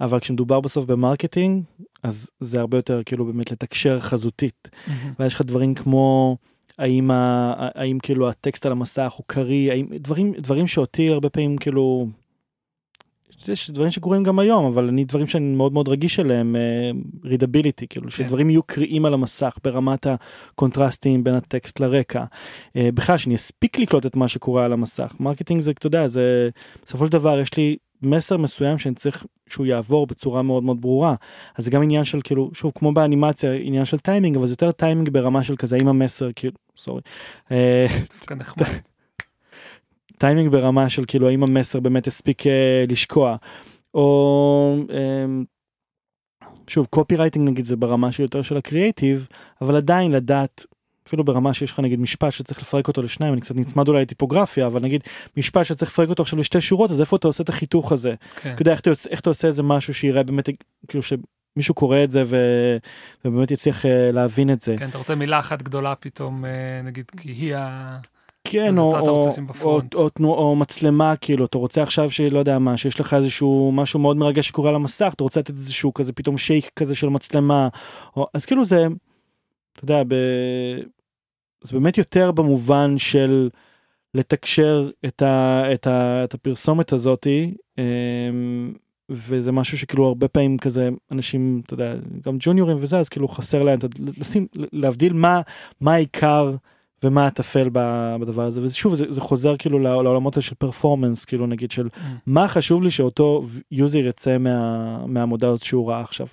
[0.00, 1.62] אבל כשמדובר בסוף ב marketing,
[2.02, 4.68] אז זה הרבה יותר כאילו באמת לתקשר חזותית.
[4.72, 4.90] Mm-hmm.
[5.18, 6.36] ויש לך דברים כמו...
[6.78, 11.56] האם, ה, האם כאילו הטקסט על המסך הוא קריא, האם דברים, דברים שאותי הרבה פעמים
[11.56, 12.08] כאילו
[13.48, 16.56] יש דברים שקורים גם היום אבל אני דברים שאני מאוד מאוד רגיש אליהם
[17.24, 18.10] readability uh, כאילו כן.
[18.10, 22.24] שדברים יהיו קריאים על המסך ברמת הקונטרסטים בין הטקסט לרקע.
[22.24, 26.48] Uh, בכלל שאני אספיק לקלוט את מה שקורה על המסך marketing זה אתה יודע זה
[26.84, 31.14] בסופו של דבר יש לי מסר מסוים שאני צריך שהוא יעבור בצורה מאוד מאוד ברורה
[31.56, 34.72] אז זה גם עניין של כאילו שוב כמו באנימציה עניין של טיימינג אבל זה יותר
[34.72, 37.00] טיימינג ברמה של כזה אם המסר כאילו sorry.
[37.52, 37.86] אה,
[40.18, 43.36] טיימינג ברמה של כאילו האם המסר באמת הספיק אה, לשקוע.
[43.94, 45.44] או אמ,
[46.66, 49.26] שוב copywriting נגיד זה ברמה שיותר של הקריאייטיב
[49.60, 50.64] אבל עדיין לדעת
[51.06, 54.66] אפילו ברמה שיש לך נגיד משפט שצריך לפרק אותו לשניים אני קצת נצמד אולי לטיפוגרפיה
[54.66, 55.02] אבל נגיד
[55.36, 58.14] משפט שצריך לפרק אותו עכשיו לשתי שורות אז איפה אתה עושה את החיתוך הזה.
[58.42, 58.52] כן.
[58.52, 58.80] אתה יודע איך,
[59.10, 60.48] איך אתה עושה איזה משהו שיראה באמת
[60.88, 62.36] כאילו שמישהו קורא את זה ו...
[63.24, 64.74] ובאמת יצליח uh, להבין את זה.
[64.78, 67.98] כן אתה רוצה מילה אחת גדולה פתאום uh, נגיד כי היא ה...
[68.48, 69.30] כן, או, או,
[69.62, 73.72] או, או, או, או מצלמה, כאילו, אתה רוצה עכשיו שלא יודע מה, שיש לך איזשהו
[73.74, 77.08] משהו מאוד מרגש שקורה על המסך, אתה רוצה לתת איזשהו כזה פתאום שייק כזה של
[77.08, 77.68] מצלמה,
[78.16, 78.86] או, אז כאילו זה,
[79.72, 80.14] אתה יודע, ב...
[81.60, 83.48] זה באמת יותר במובן של
[84.14, 88.72] לתקשר את, ה, את, ה, את הפרסומת הזאתי, אמ,
[89.10, 91.94] וזה משהו שכאילו הרבה פעמים כזה אנשים, אתה יודע,
[92.24, 93.78] גם ג'וניורים וזה, אז כאילו חסר להם,
[94.18, 95.40] לשים, להבדיל מה,
[95.80, 96.54] מה העיקר.
[97.02, 97.70] ומה הטפל
[98.20, 102.00] בדבר הזה ושוב זה, זה חוזר כאילו לעולמות של performance כאילו נגיד של mm.
[102.26, 106.26] מה חשוב לי שאותו user יצא מה, מהמודל שהוא ראה עכשיו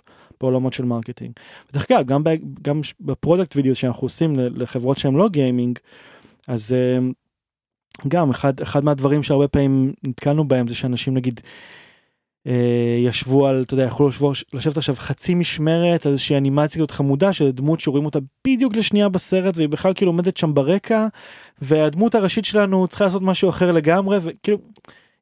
[0.44, 1.32] בעולמות של marketing.
[1.70, 2.24] ודרך אגב גם,
[2.62, 5.80] גם ב product video שאנחנו עושים לחברות שהן לא gaming
[6.48, 6.98] אז אה,
[8.08, 11.42] גם אחד אחד מהדברים שהרבה פעמים נתקלנו בהם זה שאנשים נגיד.
[12.48, 14.10] אה, ישבו על, אתה יודע, יכלו
[14.54, 19.58] לשבת עכשיו חצי משמרת על איזושהי אנימציה חמודה של דמות שרואים אותה בדיוק לשנייה בסרט
[19.58, 21.08] והיא בכלל כאילו עומדת שם ברקע
[21.62, 24.58] והדמות הראשית שלנו צריכה לעשות משהו אחר לגמרי וכאילו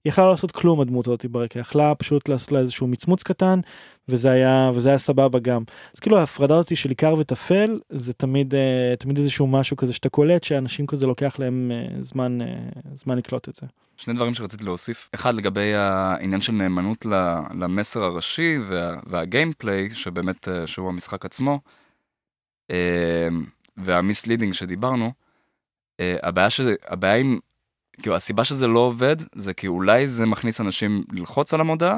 [0.06, 1.60] יכלה לא לעשות כלום הדמות הזאת ברקע.
[1.60, 3.60] יכלה פשוט לעשות לה איזשהו מצמוץ קטן
[4.08, 5.64] וזה היה וזה היה סבבה גם.
[5.94, 10.10] אז כאילו ההפרדה הזאתי של עיקר וטפל זה תמיד אה, תמיד איזשהו משהו כזה שאתה
[10.10, 12.38] קולט שאנשים כזה לוקח להם אה, זמן
[12.94, 13.68] זמן לקלוט את זה.
[14.02, 17.06] שני דברים שרציתי להוסיף, אחד לגבי העניין של נאמנות
[17.60, 21.60] למסר הראשי וה, וה gameplay, שבאמת, אה, שהוא המשחק עצמו,
[22.72, 23.28] אה,
[23.78, 25.12] וה misleading שדיברנו,
[26.00, 27.40] אה, הבעיה, שזה, הבעיה עם,
[28.02, 31.98] כאילו הסיבה שזה לא עובד, זה כי אולי זה מכניס אנשים ללחוץ על המודעה,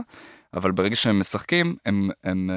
[0.53, 2.49] אבל ברגע שהם משחקים, הם, הם,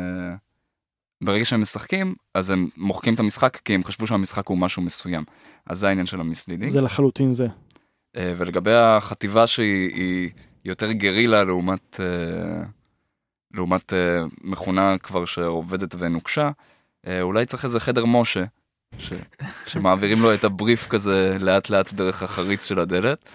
[1.24, 5.24] ברגע שהם משחקים, אז הם מוחקים את המשחק, כי הם חשבו שהמשחק הוא משהו מסוים.
[5.66, 6.72] אז זה העניין של ה misleading.
[6.72, 7.46] זה לחלוטין זה.
[8.16, 10.30] אה, ולגבי החטיבה שהיא
[10.64, 12.64] יותר גרילה לעומת, אה,
[13.54, 13.92] לעומת
[14.40, 16.50] מכונה כבר שעובדת ונוקשה,
[17.20, 18.44] אולי צריך איזה חדר משה,
[18.98, 19.12] ש,
[19.66, 23.28] שמעבירים לו את הבריף כזה לאט לאט דרך החריץ של הדלת.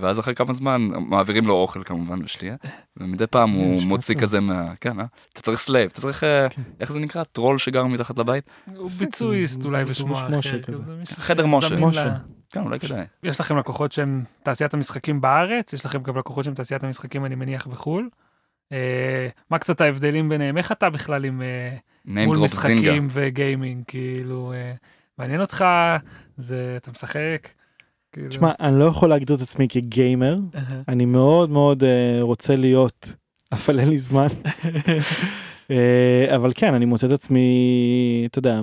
[0.00, 2.56] ואז אחרי כמה זמן מעבירים לו אוכל כמובן ושתייה
[2.96, 5.04] ומדי פעם הוא מוציא כזה מה כן אה?
[5.32, 6.62] אתה צריך slave אתה צריך כן.
[6.80, 8.44] איך זה נקרא טרול שגר מתחת לבית.
[8.76, 10.40] הוא ביצועיסט אולי בשמו אחר.
[11.16, 12.14] חדר משה.
[12.50, 13.04] כן, אולי כדאי.
[13.22, 17.34] יש לכם לקוחות שהם תעשיית המשחקים בארץ, יש לכם גם לקוחות שהם תעשיית המשחקים, אני
[17.34, 18.08] מניח, בחו"ל.
[18.72, 20.58] אה, מה קצת ההבדלים ביניהם?
[20.58, 21.76] איך אתה בכלל עם אה,
[22.26, 24.72] מול משחקים ו gaming, כאילו, אה,
[25.18, 25.64] מעניין אותך,
[26.36, 27.48] זה, אתה משחק,
[28.12, 28.28] כאילו.
[28.28, 30.36] תשמע, אני לא יכול להגדיר את עצמי כ gamer,
[30.88, 31.86] אני מאוד מאוד uh,
[32.20, 33.12] רוצה להיות,
[33.52, 34.26] אבל אין לי זמן.
[34.26, 35.74] uh,
[36.36, 37.48] אבל כן, אני מוצא את עצמי,
[38.30, 38.60] אתה יודע,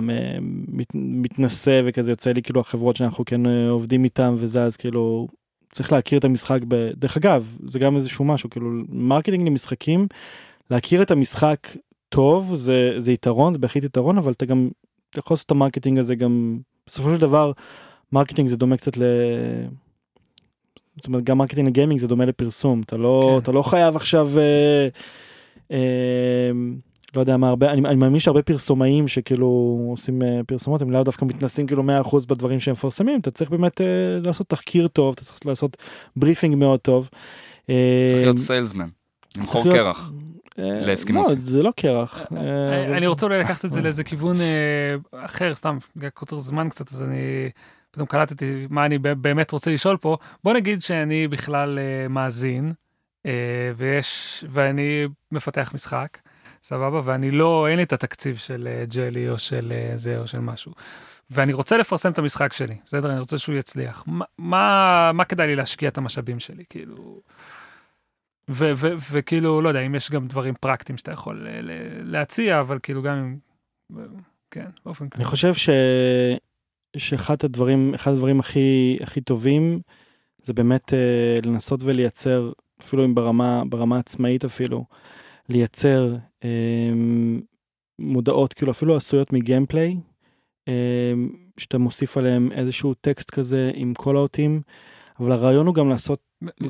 [0.68, 5.28] מת, מתנשא וכזה יוצא לי כאילו החברות שאנחנו כן uh, עובדים איתם וזה, אז כאילו
[5.70, 6.90] צריך להכיר את המשחק, ב...
[6.96, 10.06] דרך אגב, זה גם איזשהו משהו, כאילו marketing למשחקים,
[10.70, 11.68] להכיר את המשחק
[12.08, 14.68] טוב זה, זה יתרון, זה בהחלט יתרון, אבל אתה גם,
[15.14, 17.52] אתה יכול לעשות את ה marketing הזה גם, בסופו של דבר,
[18.12, 19.02] marketing זה דומה קצת ל...
[20.96, 23.42] זאת אומרת גם marketing ל gaming זה דומה לפרסום אתה לא כן.
[23.42, 24.88] אתה לא חייב עכשיו אה,
[25.70, 26.50] אה,
[27.16, 31.02] לא יודע מה הרבה אני, אני מאמין שהרבה פרסומאים שכאילו עושים אה, פרסומות הם לאו
[31.02, 33.86] דווקא מתנסים כאילו 100% בדברים שהם מפרסמים אתה צריך באמת אה,
[34.24, 35.76] לעשות תחקיר טוב אתה צריך לעשות
[36.16, 37.10] briefing מאוד טוב.
[37.70, 38.88] אה, צריך להיות סיילסמן.
[39.36, 40.10] למכור קרח.
[40.58, 41.36] אה, לאסקימוסים.
[41.36, 42.32] לא, זה לא קרח.
[42.96, 44.36] אני רוצה אולי לקחת את זה לאיזה כיוון
[45.12, 45.78] אחר סתם
[46.14, 47.50] קוצר זמן קצת אז אני
[47.90, 50.16] פתאום קלטתי מה אני באמת רוצה לשאול פה.
[50.44, 51.78] בוא נגיד שאני בכלל
[52.08, 52.72] מאזין
[53.76, 56.18] ויש ואני מפתח משחק
[56.62, 60.72] סבבה ואני לא אין לי את התקציב של ג'לי או של זה או של משהו.
[61.30, 65.46] ואני רוצה לפרסם את המשחק שלי בסדר אני רוצה שהוא יצליח מה מה, מה כדאי
[65.46, 67.20] לי להשקיע את המשאבים שלי כאילו.
[68.48, 71.46] וכאילו לא יודע אם יש גם דברים פרקטיים שאתה יכול
[72.02, 73.36] להציע אבל כאילו גם
[73.90, 73.96] אם
[74.50, 75.68] כן באופן אני חושב ש...
[76.96, 79.80] שאחד הדברים, אחד הדברים הכי, הכי טובים
[80.42, 84.84] זה באמת uh, לנסות ולייצר, אפילו אם ברמה, ברמה עצמאית אפילו,
[85.48, 86.44] לייצר uh,
[87.98, 89.96] מודעות, כאילו אפילו עשויות מגיימפליי,
[90.68, 90.72] uh,
[91.58, 94.62] שאתה מוסיף עליהם איזשהו טקסט כזה עם קולאוטים,
[95.20, 96.20] אבל הרעיון הוא גם לעשות...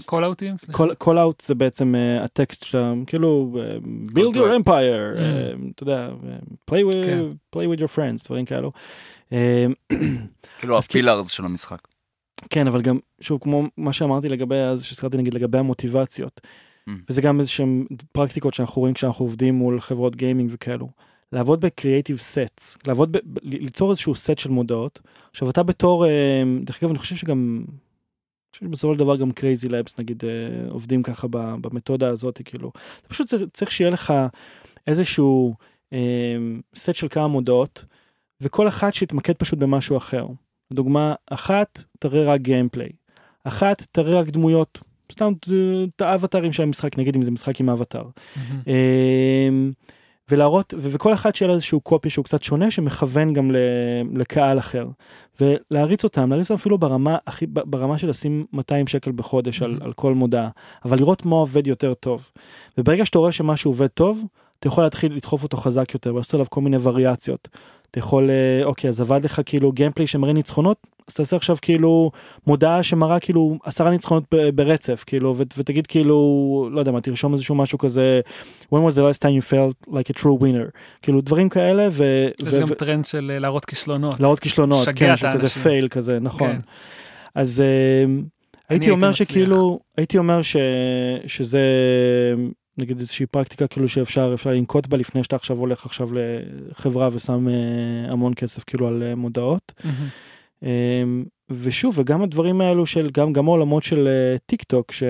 [0.06, 0.54] callאוטים?
[0.98, 5.18] callout זה בעצם uh, הטקסט שאתה כאילו uh, build your empire, mm.
[5.18, 6.10] uh, אתה יודע,
[6.70, 7.24] play with, כן.
[7.56, 8.72] play with your friends, דברים כאלו.
[9.32, 9.72] אמ,
[10.58, 11.78] כאילו ה pillars של המשחק.
[12.50, 16.40] כן אבל גם שוב כמו מה שאמרתי לגבי אז שהזכרתי נגיד לגבי המוטיבציות.
[16.88, 16.92] Mm.
[17.08, 20.88] וזה גם איזה שהם פרקטיקות שאנחנו רואים כשאנחנו עובדים מול חברות gaming וכאלו.
[21.32, 25.00] לעבוד ב creative sets, לעבוד, ב, ליצור איזשהו סט של מודעות.
[25.30, 26.06] עכשיו אתה בתור,
[26.64, 27.64] דרך אגב אני חושב שגם,
[28.62, 32.72] בסופו של דבר גם Crazy Labs נגיד אה, עובדים ככה במתודה הזאת כאילו.
[33.00, 34.12] אתה פשוט צריך, צריך שיהיה לך
[34.86, 35.54] איזשהו
[35.92, 37.84] אמ, סט של כמה מודעות.
[38.40, 40.26] וכל אחת שיתמקד פשוט במשהו אחר.
[40.72, 42.88] דוגמה אחת, תראה רק gameplay.
[43.44, 44.78] אחת, תראה רק דמויות.
[45.12, 45.32] סתם
[45.96, 48.04] את האבטרים של המשחק, נגיד אם זה משחק עם אבטר.
[48.66, 49.72] אמ,
[50.30, 53.50] ולהראות, וכל אחת שיהיה לה איזשהו copy שהוא קצת שונה, שמכוון גם
[54.14, 54.86] לקהל אחר.
[55.40, 59.92] ולהריץ אותם, להריץ אותם אפילו ברמה, הכי, ברמה של לשים 200 שקל בחודש על, על
[59.92, 60.48] כל מודעה,
[60.84, 62.30] אבל לראות מה עובד יותר טוב.
[62.78, 64.24] וברגע שאתה רואה שמשהו עובד טוב,
[64.58, 67.48] אתה יכול להתחיל לדחוף אותו חזק יותר ולעשות עליו כל מיני וריאציות.
[67.94, 72.10] אתה יכול, אה, אוקיי, אז עבד לך כאילו גיימפליי שמראה ניצחונות, אז תעשה עכשיו כאילו
[72.46, 74.24] מודעה שמראה כאילו עשרה ניצחונות
[74.54, 78.20] ברצף, כאילו, ותגיד כאילו, לא יודע מה, תרשום איזשהו משהו כזה,
[78.74, 82.04] when was the last time you felt like a true winner, כאילו דברים כאלה, ו...
[82.42, 84.20] יש גם טרנד של אה, להראות כישלונות.
[84.20, 86.52] להראות כישלונות, כן, של כזה fail כזה, נכון.
[86.52, 86.60] כן.
[87.34, 88.14] אז אה,
[88.68, 90.40] הייתי אומר שכאילו, הייתי אומר
[91.26, 91.60] שזה...
[92.78, 97.48] נגיד איזושהי פרקטיקה כאילו שאפשר אפשר לנקוט בה לפני שאתה עכשיו הולך עכשיו לחברה ושם
[97.48, 99.72] אה, המון כסף כאילו על אה, מודעות.
[99.78, 99.86] Mm-hmm.
[100.64, 101.02] אה,
[101.50, 105.02] ושוב וגם הדברים האלו של גם גם העולמות של אה, טיק טוק ש...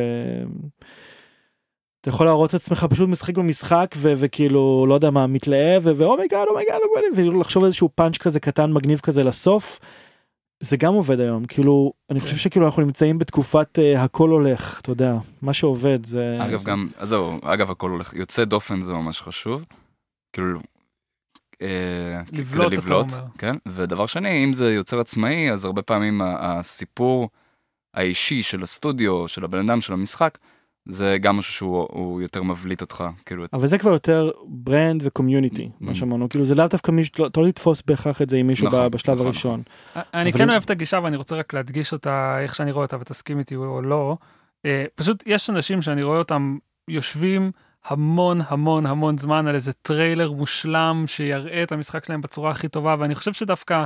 [2.00, 6.46] אתה יכול להראות את עצמך פשוט משחק במשחק ו- וכאילו לא יודע מה מתלהב ואומייגאד
[6.48, 6.80] אומייגאד
[7.16, 9.78] ולחשוב איזשהו פאנץ' כזה קטן מגניב כזה לסוף
[10.60, 12.38] זה גם עובד היום כאילו אני חושב כן.
[12.38, 16.70] שכאילו אנחנו נמצאים בתקופת uh, הכל הולך אתה יודע מה שעובד זה אגב זה...
[16.70, 19.64] גם אז זהו אגב הכל הולך יוצא דופן זה ממש חשוב.
[20.32, 20.60] כאילו.
[21.62, 23.06] אה, לבלוט, לבלוט
[23.38, 27.28] כן ודבר שני אם זה יוצר עצמאי אז הרבה פעמים הסיפור
[27.94, 30.38] האישי של הסטודיו של הבן אדם של המשחק
[30.88, 35.70] זה גם משהו שהוא יותר מבליט אותך כאילו אבל זה כבר יותר brand ו community
[35.80, 35.94] מה mm.
[35.94, 38.90] שאמרנו כאילו זה לאו דווקא מישהו אתה לא לתפוס בהכרח את זה עם מישהו נכון,
[38.90, 39.62] בשלב נכון, הראשון.
[39.90, 40.02] נכון.
[40.14, 43.38] אני כן אוהב את הגישה ואני רוצה רק להדגיש אותה איך שאני רואה אותה ותסכים
[43.38, 44.16] איתי או לא
[44.66, 46.58] אה, פשוט יש אנשים שאני רואה אותם
[46.88, 47.50] יושבים
[47.86, 52.96] המון המון המון זמן על איזה trailer מושלם שיראה את המשחק שלהם בצורה הכי טובה
[52.98, 53.84] ואני חושב שדווקא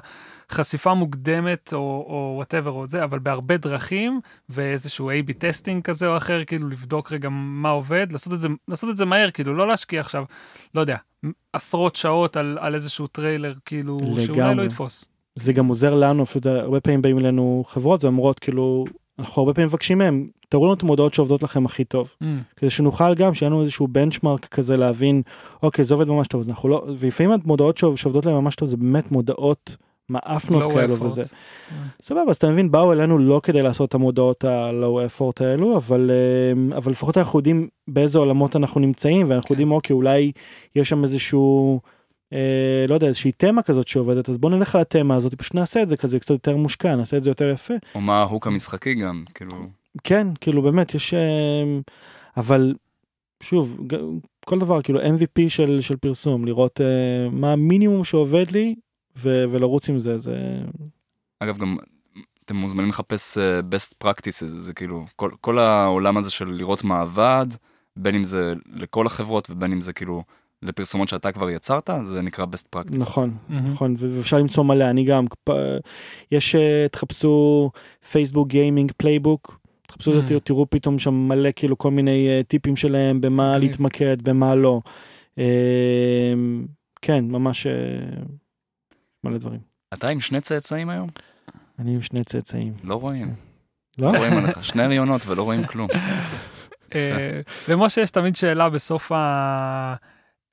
[0.52, 6.16] חשיפה מוקדמת או whatever או, או זה אבל בהרבה דרכים ואיזשהו A-B testing כזה או
[6.16, 9.68] אחר כאילו לבדוק רגע מה עובד לעשות את זה לעשות את זה מהר כאילו לא
[9.68, 10.24] להשקיע עכשיו
[10.74, 10.96] לא יודע
[11.52, 14.26] עשרות שעות על, על איזשהו טריילר כאילו לגמרי.
[14.26, 15.08] שאולי לא יתפוס.
[15.34, 18.84] זה גם עוזר לנו אפילו הרבה פעמים באים אלינו חברות ואומרות כאילו
[19.18, 22.26] אנחנו הרבה פעמים מבקשים מהם תראו לנו את המודעות שעובדות לכם הכי טוב mm.
[22.56, 25.22] כדי שנוכל גם שיהיה לנו איזשהו benchmark כזה להבין
[25.62, 28.76] אוקיי זה עובד ממש טוב אז אנחנו לא ולפעמים המודעות שעובדות להם ממש טוב זה
[28.76, 29.76] באמת מודעות
[30.08, 31.22] מעפנות כאלו וזה.
[32.02, 35.76] סבבה, אז אתה מבין, באו אלינו לא כדי לעשות את המודעות ה low effort האלו,
[35.76, 36.10] אבל,
[36.54, 39.54] אמ, אבל לפחות אנחנו יודעים באיזה עולמות אנחנו נמצאים, ואנחנו כן.
[39.54, 40.32] יודעים, אוקיי, אולי
[40.76, 41.80] יש שם איזשהו,
[42.32, 45.82] אה, לא יודע, איזושהי תמה כזאת שעובדת, אז בוא נלך על התמה הזאת, פשוט נעשה
[45.82, 47.74] את זה כזה קצת יותר מושקע, נעשה את זה יותר יפה.
[47.94, 49.77] או מה ההוק המשחקי גם, כאילו.
[50.04, 51.14] כן, כאילו באמת, יש...
[51.14, 51.78] אה,
[52.36, 52.74] אבל
[53.42, 53.80] שוב,
[54.44, 58.74] כל דבר, כאילו MVP של, של פרסום, לראות uh, מה המינימום שעובד לי
[59.16, 60.36] ו- ולרוץ עם זה, זה...
[61.40, 61.76] אגב, גם
[62.44, 67.00] אתם מוזמנים לחפש uh, best practices, זה כאילו, כל, כל העולם הזה של לראות מה
[67.00, 67.46] עבד,
[67.96, 70.22] בין אם זה לכל החברות ובין אם זה כאילו
[70.62, 72.98] לפרסומות שאתה כבר יצרת, זה נקרא best practice.
[72.98, 73.52] נכון, mm-hmm.
[73.52, 75.24] נכון, ואפשר למצוא מלא, אני גם,
[76.32, 77.70] יש, uh, תחפשו
[78.10, 79.58] Facebook Gaming Playbook.
[79.88, 80.40] תחפשו את זה, mm.
[80.40, 84.80] תראו פתאום שם מלא כאילו כל מיני uh, טיפים שלהם במה להתמקד, במה לא.
[85.34, 85.40] Uh,
[87.02, 87.70] כן, ממש uh,
[89.24, 89.60] מלא דברים.
[89.94, 91.08] אתה עם שני צאצאים היום?
[91.78, 92.72] אני עם שני צאצאים.
[92.84, 93.34] לא רואים.
[93.98, 94.12] לא?
[94.12, 95.88] לא רואים עליך, שני הריונות ולא רואים כלום.
[97.68, 99.94] למשה יש תמיד שאלה בסוף ה...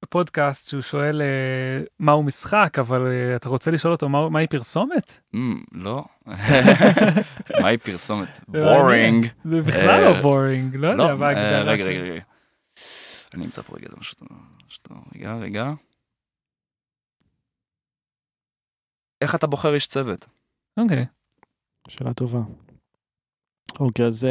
[0.10, 5.20] פודקאסט שהוא שואל uh, מהו משחק אבל uh, אתה רוצה לשאול אותו מה, מהי פרסומת?
[5.36, 5.38] Mm,
[5.72, 6.04] לא.
[7.62, 8.40] מהי פרסומת?
[8.48, 9.28] בורינג.
[9.46, 12.24] זה בכלל לא בורינג, לא יודע מה ההגדרה רגע רגע רגע.
[13.34, 14.16] אני אמצא פה רגע זה משהו
[14.82, 14.98] טוב.
[15.16, 15.74] רגע רגע.
[19.22, 20.26] איך אתה בוחר איש צוות?
[20.78, 21.06] אוקיי.
[21.88, 22.40] שאלה טובה.
[23.80, 24.28] אוקיי אז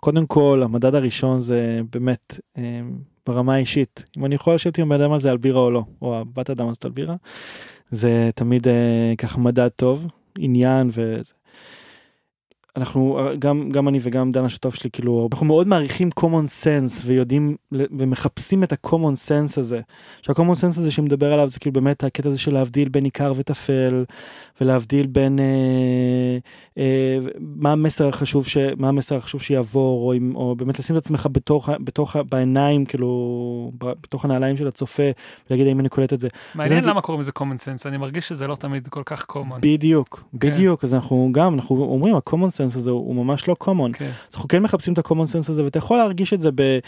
[0.00, 2.40] קודם כל המדד הראשון זה באמת
[3.26, 6.18] ברמה האישית אם אני יכול לשבת עם הבן אדם הזה על בירה או לא או
[6.18, 7.14] הבת אדם הזאת על בירה
[7.90, 10.06] זה תמיד אה, ככה מדד טוב
[10.38, 11.34] עניין וזה.
[12.76, 17.56] אנחנו גם גם אני וגם דן השותף שלי כאילו אנחנו מאוד מעריכים common sense ויודעים
[17.72, 19.80] ומחפשים את ה-common sense הזה.
[20.22, 24.04] שהcommon sense הזה שמדבר עליו זה כאילו באמת הקטע הזה של להבדיל בין עיקר וטפל
[24.60, 26.38] ולהבדיל בין אה,
[26.78, 31.28] אה, מה המסר החשוב שמה המסר החשוב שיעבור או, עם, או באמת לשים את עצמך
[31.32, 35.10] בתוך בתוך בעיניים כאילו בתוך הנעליים של הצופה
[35.50, 36.28] ולהגיד האם אני קולט את זה.
[36.54, 39.58] מעניין למה קוראים לזה common sense אני מרגיש שזה לא תמיד כל כך common.
[39.60, 40.38] בדיוק okay.
[40.40, 40.50] כן.
[40.50, 43.98] בדיוק אז אנחנו גם אנחנו אומרים ה-common sense הזה הוא ממש לא common okay.
[43.98, 44.04] כן.
[44.04, 46.78] אז אנחנו כן מחפשים את ה-common sense הזה ואתה יכול להרגיש את זה ב...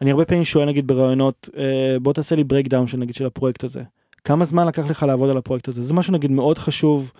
[0.00, 3.64] אני הרבה פעמים שואל נגיד ברעיונות אה, בוא תעשה לי breakdown של נגיד של הפרויקט
[3.64, 3.82] הזה.
[4.24, 7.12] כמה זמן לקח לך לעבוד על הפרויקט הזה זה משהו נגיד מאוד חשוב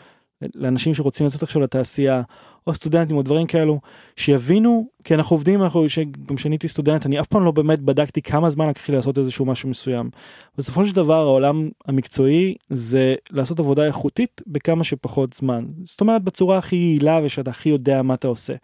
[0.54, 2.22] לאנשים שרוצים לצאת עכשיו לתעשייה
[2.66, 3.80] או סטודנטים או דברים כאלו
[4.16, 5.84] שיבינו כי אנחנו עובדים אנחנו
[6.26, 9.18] גם כשאני הייתי סטודנט אני אף פעם לא באמת בדקתי כמה זמן לקח לי לעשות
[9.18, 10.10] איזשהו משהו מסוים.
[10.58, 16.58] בסופו של דבר העולם המקצועי זה לעשות עבודה איכותית בכמה שפחות זמן זאת אומרת בצורה
[16.58, 18.54] הכי יעילה ושאתה הכי יודע מה אתה עושה.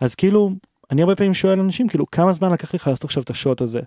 [0.00, 0.50] אז כאילו
[0.90, 3.80] אני הרבה פעמים שואל אנשים כאילו כמה זמן לקח לך לעשות עכשיו את השוט הזה.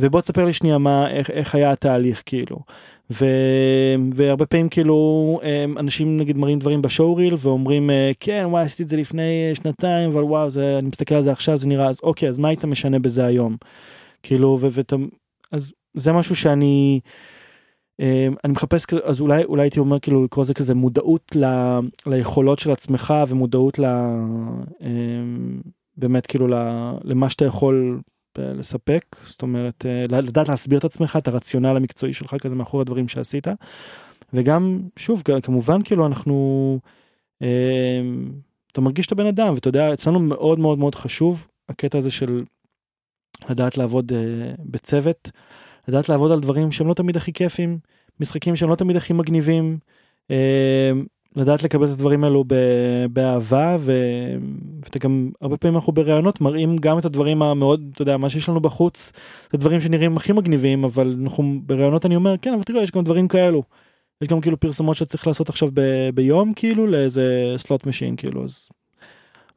[0.00, 2.58] ובוא תספר לי שנייה מה איך, איך היה התהליך כאילו
[3.10, 3.26] ו,
[4.14, 5.40] והרבה פעמים כאילו
[5.78, 10.10] אנשים נגיד מראים דברים בשואו ריל ואומרים אה, כן וואי עשיתי את זה לפני שנתיים
[10.10, 12.64] אבל וואו זה אני מסתכל על זה עכשיו זה נראה אז אוקיי אז מה היית
[12.64, 13.56] משנה בזה היום
[14.22, 14.96] כאילו ואתה
[15.52, 17.00] אז זה משהו שאני.
[18.44, 21.44] אני מחפש אז אולי אולי הייתי אומר כאילו לקרוא לזה כזה מודעות ל,
[22.06, 23.84] ליכולות של עצמך ומודעות ל,
[25.96, 26.48] באמת כאילו
[27.04, 28.00] למה שאתה יכול
[28.38, 33.08] לספק זאת אומרת אה, לדעת להסביר את עצמך את הרציונל המקצועי שלך כזה מאחורי הדברים
[33.08, 33.46] שעשית.
[34.32, 36.78] וגם שוב כמובן כאילו אנחנו
[37.42, 38.00] אה,
[38.72, 42.38] אתה מרגיש את הבן אדם ואתה יודע אצלנו מאוד מאוד מאוד חשוב הקטע הזה של
[43.50, 45.30] לדעת לעבוד אה, בצוות
[45.88, 47.78] לדעת לעבוד על דברים שהם לא תמיד הכי כיפים
[48.20, 49.78] משחקים שהם לא תמיד הכי מגניבים.
[51.36, 52.44] לדעת לקבל את הדברים האלו
[53.12, 53.92] באהבה ו...
[54.82, 58.48] ואתה גם הרבה פעמים אנחנו בראיונות מראים גם את הדברים המאוד אתה יודע מה שיש
[58.48, 59.12] לנו בחוץ
[59.52, 63.04] זה דברים שנראים הכי מגניבים אבל אנחנו בראיונות אני אומר כן אבל תראה יש גם
[63.04, 63.62] דברים כאלו.
[64.22, 65.80] יש גם כאילו פרסומות שצריך לעשות עכשיו ב...
[66.14, 68.68] ביום כאילו לאיזה slot machine כאילו אז.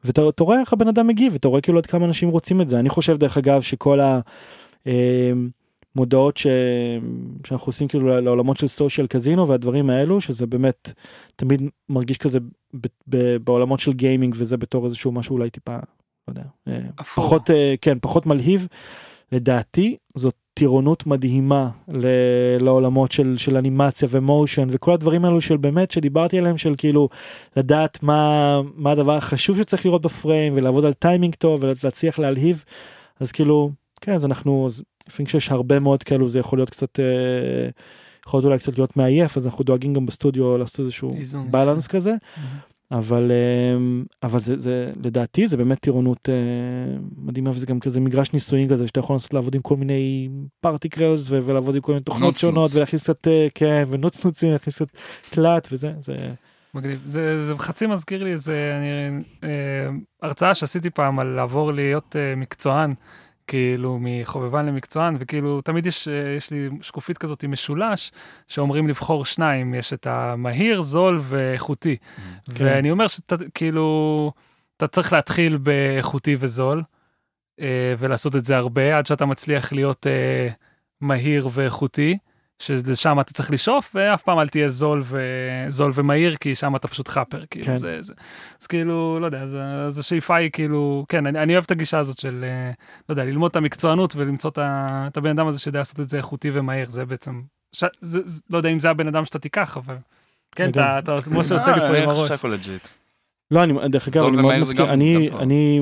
[0.04, 2.80] ואתה רואה איך הבן אדם מגיב אתה רואה כאילו עד כמה אנשים רוצים את זה
[2.80, 4.20] אני חושב דרך אגב שכל ה...
[5.96, 6.48] מודעות ש...
[7.48, 10.92] שאנחנו עושים כאילו לעולמות של social casino והדברים האלו שזה באמת
[11.36, 12.40] תמיד מרגיש כזה
[12.74, 12.88] ב...
[13.08, 13.38] ב...
[13.38, 15.76] בעולמות של gaming וזה בתור איזשהו משהו אולי טיפה
[16.28, 18.68] לא יודע, אה, פחות אה, כן פחות מלהיב.
[19.32, 22.08] לדעתי זאת טירונות מדהימה ל...
[22.62, 27.10] לעולמות של של אנימציה ו motion וכל הדברים האלו של באמת שדיברתי עליהם של כאילו
[27.58, 32.64] לדעת מה מה הדבר החשוב שצריך לראות ב frame ולעבוד על טיימינג טוב ולהצליח להלהיב.
[33.20, 33.72] אז כאילו
[34.02, 34.68] כן אז אנחנו
[35.08, 37.70] לפעמים כשיש הרבה מאוד כאלו זה יכול להיות קצת אה,
[38.28, 41.12] יכול להיות אולי קצת להיות מעייף אז אנחנו דואגים גם בסטודיו לעשות איזשהו
[41.52, 42.14] בלנס כזה.
[42.14, 42.72] Mm-hmm.
[42.92, 46.34] אבל אמ, אבל זה, זה לדעתי זה באמת טירונות אה,
[47.18, 50.30] מדהימה וזה גם כזה מגרש ניסויים כזה שאתה יכול לעשות לעבוד עם כל מיני
[50.60, 54.88] פרטיקלס ולעבוד עם כל מיני תוכנות שונות ולהכניס קצת אה, כן ונוצנוצים להכניס קצת
[55.30, 56.16] תלת וזה זה.
[56.74, 59.90] מגניב זה, זה חצי מזכיר לי איזה אני, אה,
[60.22, 62.94] הרצאה שעשיתי פעם על לעבור להיות אה, מקצוען
[63.52, 68.12] כאילו מחובבן למקצוען וכאילו תמיד יש אה, יש לי שקופית כזאת עם משולש
[68.48, 72.66] שאומרים לבחור שניים יש את המהיר זול ואיכותי mm, כן.
[72.66, 74.32] ואני אומר שאתה כאילו
[74.78, 76.84] אתה צריך להתחיל באיכותי וזול
[77.62, 80.50] אה, ולעשות את זה הרבה עד שאתה מצליח להיות אה,
[81.02, 82.18] מהיר ואיכותי.
[82.62, 87.08] שלשם אתה צריך לשאוף ואף פעם אל תהיה זול וזול ומהיר כי שם אתה פשוט
[87.08, 87.76] חאפר כאילו כן.
[87.76, 88.14] זה, זה
[88.62, 89.58] אז כאילו לא יודע אז,
[89.88, 92.72] אז השאיפה היא כאילו כן אני, אני אוהב את הגישה הזאת של אה,
[93.10, 94.60] לא יודע ללמוד את המקצוענות ולמצוא את,
[95.08, 97.42] את הבן אדם הזה שיודע לעשות את זה איכותי ומהיר זה בעצם
[97.72, 99.96] ש, זה, זה, לא יודע אם זה הבן אדם שאתה תיקח אבל
[100.56, 102.32] כן אתה, אתה כמו שעושה לפעמים הראש.
[103.52, 105.82] לא אני דרך אגב אני מאוד מסכים אני אני.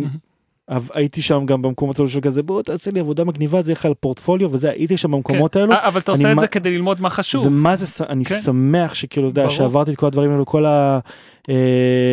[0.94, 3.86] הייתי שם גם במקומות האלו של כזה בוא תעשה לי עבודה מגניבה זה יהיה לך
[3.86, 5.60] על פורטפוליו וזה הייתי שם במקומות כן.
[5.60, 5.74] האלו.
[5.74, 7.46] אבל אתה עושה את זה כדי ללמוד מה חשוב.
[7.46, 8.36] ומה זה אני כן.
[8.36, 10.66] שמח שכאילו יודע שעברתי את כל הדברים האלו כל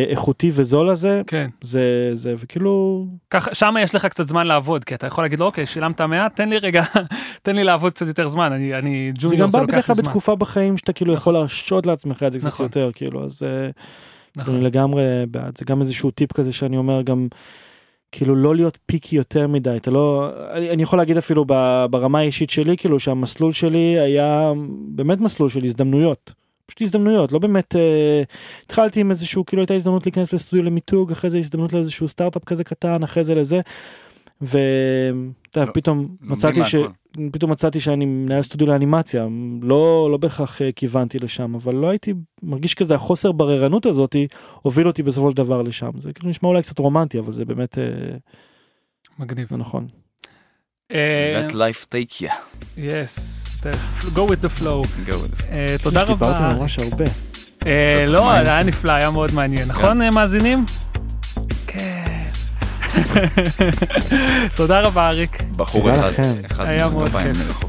[0.07, 4.95] האיכותי וזול הזה כן זה זה וכאילו ככה שם יש לך קצת זמן לעבוד כי
[4.95, 6.83] אתה יכול להגיד לו אוקיי שילמת מעט תן לי רגע
[7.43, 10.35] תן לי לעבוד קצת יותר זמן אני אני ג'וניור זה גם בא בדרך כלל בתקופה
[10.35, 12.65] בחיים שאתה כאילו יכול להרשות לעצמך את זה קצת נכון.
[12.65, 13.43] יותר כאילו אז
[14.35, 14.55] נכון.
[14.55, 17.27] אני לגמרי בעד זה גם איזשהו טיפ כזה שאני אומר גם.
[18.11, 21.45] כאילו לא להיות פיקי יותר מדי אתה לא אני, אני יכול להגיד אפילו
[21.91, 24.53] ברמה האישית שלי כאילו שהמסלול שלי היה
[24.87, 26.33] באמת מסלול של הזדמנויות.
[26.65, 28.23] פשוט הזדמנויות לא באמת אה,
[28.63, 32.63] התחלתי עם איזשהו כאילו הייתה הזדמנות להיכנס לסטודיו למיתוג אחרי זה הזדמנות לאיזשהו סטארט-אפ כזה
[32.63, 33.61] קטן אחרי זה לזה
[34.41, 36.75] ופתאום לא, מצאתי ש...
[37.31, 39.27] פתאום מצאתי שאני מנהל סטודיו לאנימציה
[39.61, 42.13] לא לא בהכרח אה, כיוונתי לשם אבל לא הייתי
[42.43, 44.27] מרגיש כזה החוסר בררנות הזאתי
[44.61, 47.77] הוביל אותי בסופו של דבר לשם זה כאילו נשמע אולי קצת רומנטי אבל זה באמת
[47.77, 47.83] אה,
[49.19, 49.87] מגניב נכון.
[50.91, 52.31] Let life take you.
[52.77, 53.13] Yes,
[54.15, 54.83] go with the flow.
[55.09, 55.83] Go with the flow.
[55.83, 56.13] תודה רבה.
[56.13, 57.05] דיברתי ממש הרבה.
[58.07, 60.13] לא, היה נפלא, היה מאוד מעניין, נכון כן.
[60.13, 60.65] מאזינים?
[64.55, 65.43] תודה רבה אריק.
[65.57, 66.11] בחור אחד,
[66.57, 67.63] היה מאוד כיף.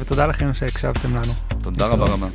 [0.00, 1.32] ותודה לכם שהקשבתם לנו.
[1.62, 2.26] תודה רבה רבה.